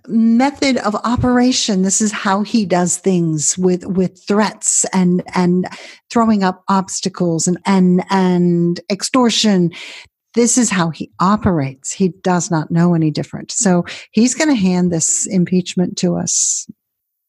method 0.07 0.77
of 0.77 0.95
operation. 0.95 1.81
This 1.81 2.01
is 2.01 2.11
how 2.11 2.43
he 2.43 2.65
does 2.65 2.97
things 2.97 3.57
with, 3.57 3.85
with 3.85 4.21
threats 4.25 4.85
and, 4.93 5.23
and 5.35 5.67
throwing 6.09 6.43
up 6.43 6.63
obstacles 6.67 7.47
and, 7.47 7.57
and, 7.65 8.03
and 8.09 8.79
extortion. 8.89 9.71
This 10.33 10.57
is 10.57 10.69
how 10.69 10.89
he 10.89 11.11
operates. 11.19 11.91
He 11.91 12.09
does 12.09 12.49
not 12.49 12.71
know 12.71 12.93
any 12.93 13.11
different. 13.11 13.51
So 13.51 13.85
he's 14.11 14.33
going 14.33 14.49
to 14.49 14.55
hand 14.55 14.91
this 14.91 15.27
impeachment 15.27 15.97
to 15.99 16.15
us 16.15 16.67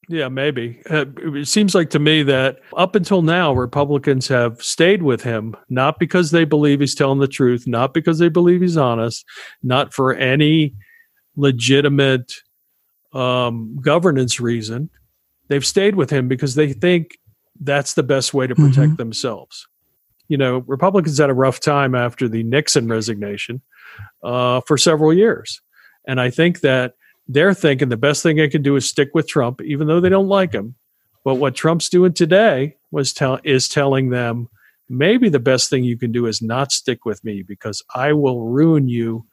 yeah, 0.09 0.29
maybe. 0.29 0.81
Uh, 0.90 1.07
it 1.17 1.49
seems 1.49 1.75
like 1.75 1.90
to 1.90 1.99
me 1.99 2.23
that 2.25 2.59
up 2.77 2.95
until 2.95 3.23
now, 3.23 3.53
Republicans 3.53 4.29
have 4.29 4.62
stayed 4.62 5.03
with 5.03 5.23
him, 5.23 5.57
not 5.69 5.99
because 5.99 6.31
they 6.31 6.45
believe 6.45 6.81
he's 6.81 6.95
telling 6.95 7.21
the 7.21 7.29
truth, 7.29 7.67
not 7.67 7.95
because 7.95 8.19
they 8.19 8.29
believe 8.29 8.61
he's 8.61 8.77
honest, 8.77 9.25
not 9.62 9.95
for 9.95 10.14
any 10.14 10.75
legitimate 11.37 12.35
um, 13.12 13.79
governance 13.81 14.40
reason. 14.40 14.90
They've 15.49 15.67
stayed 15.67 15.95
with 15.95 16.11
him 16.11 16.29
because 16.29 16.55
they 16.55 16.73
think 16.73 17.19
that's 17.61 17.95
the 17.95 18.03
best 18.03 18.35
way 18.35 18.47
to 18.47 18.55
protect 18.55 18.77
mm-hmm. 18.77 18.97
themselves. 18.97 19.67
You 20.29 20.38
know, 20.38 20.59
Republicans 20.67 21.19
had 21.19 21.31
a 21.31 21.35
rough 21.35 21.61
time 21.61 21.95
after 21.95 22.29
the 22.29 22.43
Nixon 22.43 22.88
resignation 22.88 23.62
uh, 24.23 24.61
for 24.67 24.77
several 24.77 25.12
years. 25.12 25.61
And 26.07 26.21
I 26.21 26.31
think 26.31 26.61
that 26.61 26.95
they're 27.27 27.55
thinking 27.55 27.89
the 27.89 27.97
best 27.97 28.23
thing 28.23 28.41
I 28.41 28.49
can 28.49 28.63
do 28.63 28.77
is 28.77 28.89
stick 28.89 29.11
with 29.15 29.29
Trump, 29.29 29.63
even 29.63 29.87
though 29.87 30.01
they 30.01 30.09
don't 30.09 30.29
like 30.29 30.53
him. 30.53 30.75
But 31.25 31.37
what 31.37 31.55
Trump's 31.55 31.89
doing 31.89 32.13
today 32.13 32.77
was 32.91 33.13
tell 33.13 33.39
is 33.45 33.69
telling 33.69 34.11
them 34.11 34.49
maybe 34.89 35.31
the 35.31 35.41
best 35.41 35.71
thing 35.71 35.85
you 35.85 35.97
can 35.97 36.13
do 36.13 36.27
is 36.27 36.43
not 36.43 36.71
stick 36.71 37.07
with 37.07 37.25
me 37.25 37.43
because 37.43 37.83
I 37.95 38.13
will 38.13 38.45
ruin 38.45 38.89
you 38.89 39.27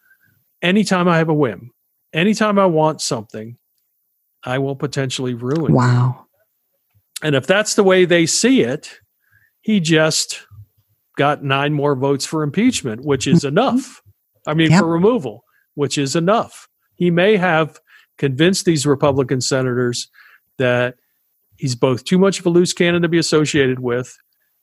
anytime 0.62 1.08
I 1.08 1.18
have 1.18 1.30
a 1.30 1.34
whim. 1.34 1.72
Anytime 2.14 2.58
I 2.58 2.66
want 2.66 3.02
something, 3.02 3.58
I 4.44 4.58
will 4.58 4.76
potentially 4.76 5.34
ruin. 5.34 5.74
Wow. 5.74 6.16
You. 6.18 7.28
And 7.28 7.36
if 7.36 7.46
that's 7.46 7.76
the 7.76 7.84
way 7.84 8.06
they 8.06 8.26
see 8.26 8.62
it, 8.62 9.00
he 9.62 9.80
just 9.80 10.46
got 11.18 11.44
nine 11.44 11.74
more 11.74 11.96
votes 11.96 12.26
for 12.26 12.42
impeachment, 12.42 13.06
which 13.06 13.28
is 13.28 13.40
mm-hmm. 13.40 13.50
enough. 13.50 14.02
I 14.48 14.54
mean, 14.54 14.72
yep. 14.72 14.80
for 14.80 14.88
removal, 14.88 15.44
which 15.76 15.98
is 15.98 16.16
enough 16.16 16.70
he 17.02 17.10
may 17.10 17.36
have 17.36 17.80
convinced 18.22 18.66
these 18.66 18.86
Republican 18.86 19.42
senators 19.42 20.08
that 20.60 20.94
he's 21.58 21.74
both 21.74 22.04
too 22.04 22.20
much 22.20 22.40
of 22.40 22.46
a 22.46 22.50
loose 22.50 22.72
cannon 22.72 23.02
to 23.02 23.10
be 23.10 23.18
associated 23.18 23.80
with 23.80 24.16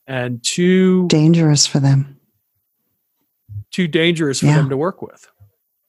and 0.07 0.41
too 0.45 1.09
dangerous 1.09 1.67
for 1.67 1.81
them. 1.81 2.21
Too 3.73 3.89
dangerous 3.89 4.39
for 4.39 4.47
yeah. 4.47 4.59
them 4.59 4.69
to 4.69 4.77
work 4.77 5.03
with. 5.03 5.29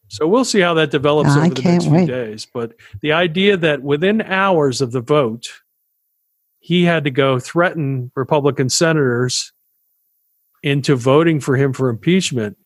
So 0.07 0.27
we'll 0.27 0.45
see 0.45 0.61
how 0.61 0.73
that 0.73 0.89
develops 0.89 1.29
over 1.29 1.41
the 1.47 1.61
next 1.61 1.85
wait. 1.85 1.97
few 1.99 2.07
days. 2.07 2.47
But 2.51 2.73
the 3.03 3.11
idea 3.11 3.55
that 3.55 3.83
within 3.83 4.23
hours 4.23 4.81
of 4.81 4.91
the 4.91 5.01
vote, 5.01 5.45
he 6.57 6.85
had 6.85 7.03
to 7.03 7.11
go 7.11 7.37
threaten 7.37 8.11
Republican 8.15 8.69
senators 8.69 9.53
into 10.63 10.95
voting 10.95 11.39
for 11.39 11.55
him 11.55 11.73
for 11.73 11.87
impeachment 11.89 12.57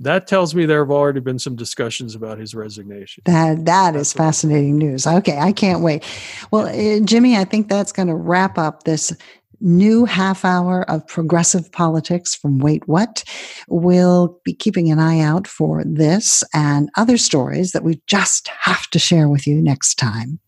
that 0.00 0.26
tells 0.26 0.54
me 0.54 0.66
there 0.66 0.82
have 0.82 0.90
already 0.90 1.20
been 1.20 1.38
some 1.38 1.56
discussions 1.56 2.14
about 2.14 2.38
his 2.38 2.54
resignation. 2.54 3.22
That 3.26 3.66
that 3.66 3.94
is 3.96 4.12
fascinating 4.12 4.78
news. 4.78 5.06
Okay, 5.06 5.38
I 5.38 5.52
can't 5.52 5.82
wait. 5.82 6.04
Well, 6.50 6.66
uh, 6.66 7.00
Jimmy, 7.04 7.36
I 7.36 7.44
think 7.44 7.68
that's 7.68 7.92
going 7.92 8.08
to 8.08 8.14
wrap 8.14 8.58
up 8.58 8.84
this 8.84 9.12
new 9.60 10.06
half 10.06 10.44
hour 10.44 10.88
of 10.90 11.06
progressive 11.06 11.70
politics 11.70 12.34
from 12.34 12.58
Wait 12.58 12.88
What. 12.88 13.22
We'll 13.68 14.40
be 14.42 14.54
keeping 14.54 14.90
an 14.90 14.98
eye 14.98 15.20
out 15.20 15.46
for 15.46 15.84
this 15.84 16.42
and 16.54 16.88
other 16.96 17.18
stories 17.18 17.72
that 17.72 17.84
we 17.84 18.00
just 18.06 18.48
have 18.48 18.88
to 18.88 18.98
share 18.98 19.28
with 19.28 19.46
you 19.46 19.60
next 19.60 19.96
time. 19.96 20.40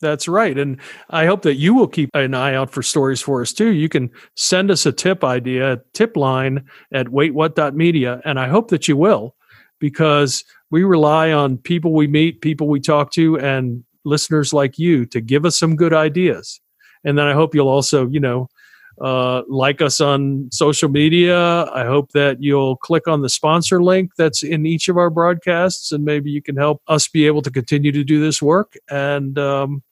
That's 0.00 0.28
right. 0.28 0.56
And 0.56 0.78
I 1.10 1.26
hope 1.26 1.42
that 1.42 1.56
you 1.56 1.74
will 1.74 1.88
keep 1.88 2.10
an 2.14 2.34
eye 2.34 2.54
out 2.54 2.70
for 2.70 2.82
stories 2.82 3.20
for 3.20 3.42
us 3.42 3.52
too. 3.52 3.70
You 3.70 3.88
can 3.88 4.10
send 4.36 4.70
us 4.70 4.86
a 4.86 4.92
tip 4.92 5.24
idea, 5.24 5.80
tip 5.92 6.16
line 6.16 6.64
at 6.92 7.06
waitwhat.media. 7.06 8.20
And 8.24 8.38
I 8.38 8.48
hope 8.48 8.68
that 8.70 8.86
you 8.86 8.96
will, 8.96 9.34
because 9.80 10.44
we 10.70 10.84
rely 10.84 11.32
on 11.32 11.58
people 11.58 11.94
we 11.94 12.06
meet, 12.06 12.40
people 12.42 12.68
we 12.68 12.80
talk 12.80 13.10
to, 13.12 13.38
and 13.40 13.82
listeners 14.04 14.52
like 14.52 14.78
you 14.78 15.04
to 15.06 15.20
give 15.20 15.44
us 15.44 15.58
some 15.58 15.74
good 15.74 15.92
ideas. 15.92 16.60
And 17.04 17.18
then 17.18 17.26
I 17.26 17.32
hope 17.32 17.54
you'll 17.54 17.68
also, 17.68 18.06
you 18.08 18.20
know, 18.20 18.48
uh, 19.00 19.42
like 19.48 19.80
us 19.80 20.00
on 20.00 20.48
social 20.50 20.88
media. 20.88 21.64
I 21.66 21.84
hope 21.84 22.12
that 22.12 22.42
you'll 22.42 22.76
click 22.76 23.06
on 23.06 23.22
the 23.22 23.28
sponsor 23.28 23.82
link 23.82 24.12
that's 24.16 24.42
in 24.42 24.66
each 24.66 24.88
of 24.88 24.96
our 24.96 25.10
broadcasts, 25.10 25.92
and 25.92 26.04
maybe 26.04 26.30
you 26.30 26.42
can 26.42 26.56
help 26.56 26.82
us 26.88 27.08
be 27.08 27.26
able 27.26 27.42
to 27.42 27.50
continue 27.50 27.92
to 27.92 28.02
do 28.02 28.20
this 28.20 28.42
work. 28.42 28.74
And 28.90 29.38
um, 29.38 29.82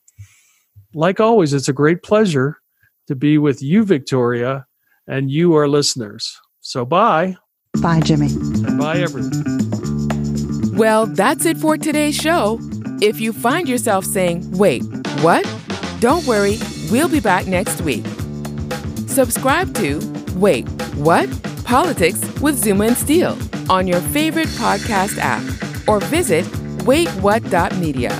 like 0.96 1.20
always, 1.20 1.52
it's 1.52 1.68
a 1.68 1.72
great 1.72 2.02
pleasure 2.02 2.58
to 3.06 3.14
be 3.14 3.38
with 3.38 3.62
you, 3.62 3.84
Victoria, 3.84 4.66
and 5.06 5.30
you, 5.30 5.54
our 5.54 5.68
listeners. 5.68 6.36
So 6.60 6.84
bye. 6.84 7.36
Bye, 7.80 8.00
Jimmy. 8.00 8.28
And 8.28 8.78
bye, 8.78 8.98
everyone. 8.98 9.30
Well, 10.76 11.06
that's 11.06 11.44
it 11.44 11.58
for 11.58 11.76
today's 11.76 12.16
show. 12.16 12.58
If 13.02 13.20
you 13.20 13.32
find 13.32 13.68
yourself 13.68 14.04
saying, 14.04 14.50
wait, 14.52 14.82
what? 15.20 15.44
Don't 16.00 16.26
worry, 16.26 16.58
we'll 16.90 17.08
be 17.08 17.20
back 17.20 17.46
next 17.46 17.82
week. 17.82 18.04
Subscribe 19.06 19.74
to 19.74 20.00
Wait, 20.34 20.68
What? 20.96 21.28
Politics 21.64 22.20
with 22.40 22.56
Zuma 22.56 22.86
and 22.86 22.96
Steele 22.96 23.36
on 23.68 23.86
your 23.86 24.00
favorite 24.00 24.48
podcast 24.48 25.18
app 25.18 25.42
or 25.88 26.00
visit 26.00 26.44
waitwhat.media 26.84 28.12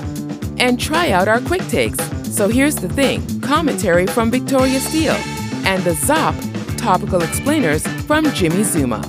and 0.58 0.80
try 0.80 1.10
out 1.10 1.28
our 1.28 1.40
quick 1.42 1.62
takes. 1.68 1.98
So 2.36 2.48
here's 2.48 2.76
the 2.76 2.90
thing 2.90 3.40
commentary 3.40 4.06
from 4.06 4.30
Victoria 4.30 4.78
Steele 4.78 5.16
and 5.64 5.82
the 5.84 5.94
ZOP 5.94 6.34
topical 6.76 7.22
explainers 7.22 7.86
from 8.02 8.30
Jimmy 8.32 8.62
Zuma. 8.62 9.00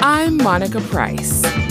I'm 0.00 0.38
Monica 0.38 0.80
Price. 0.80 1.61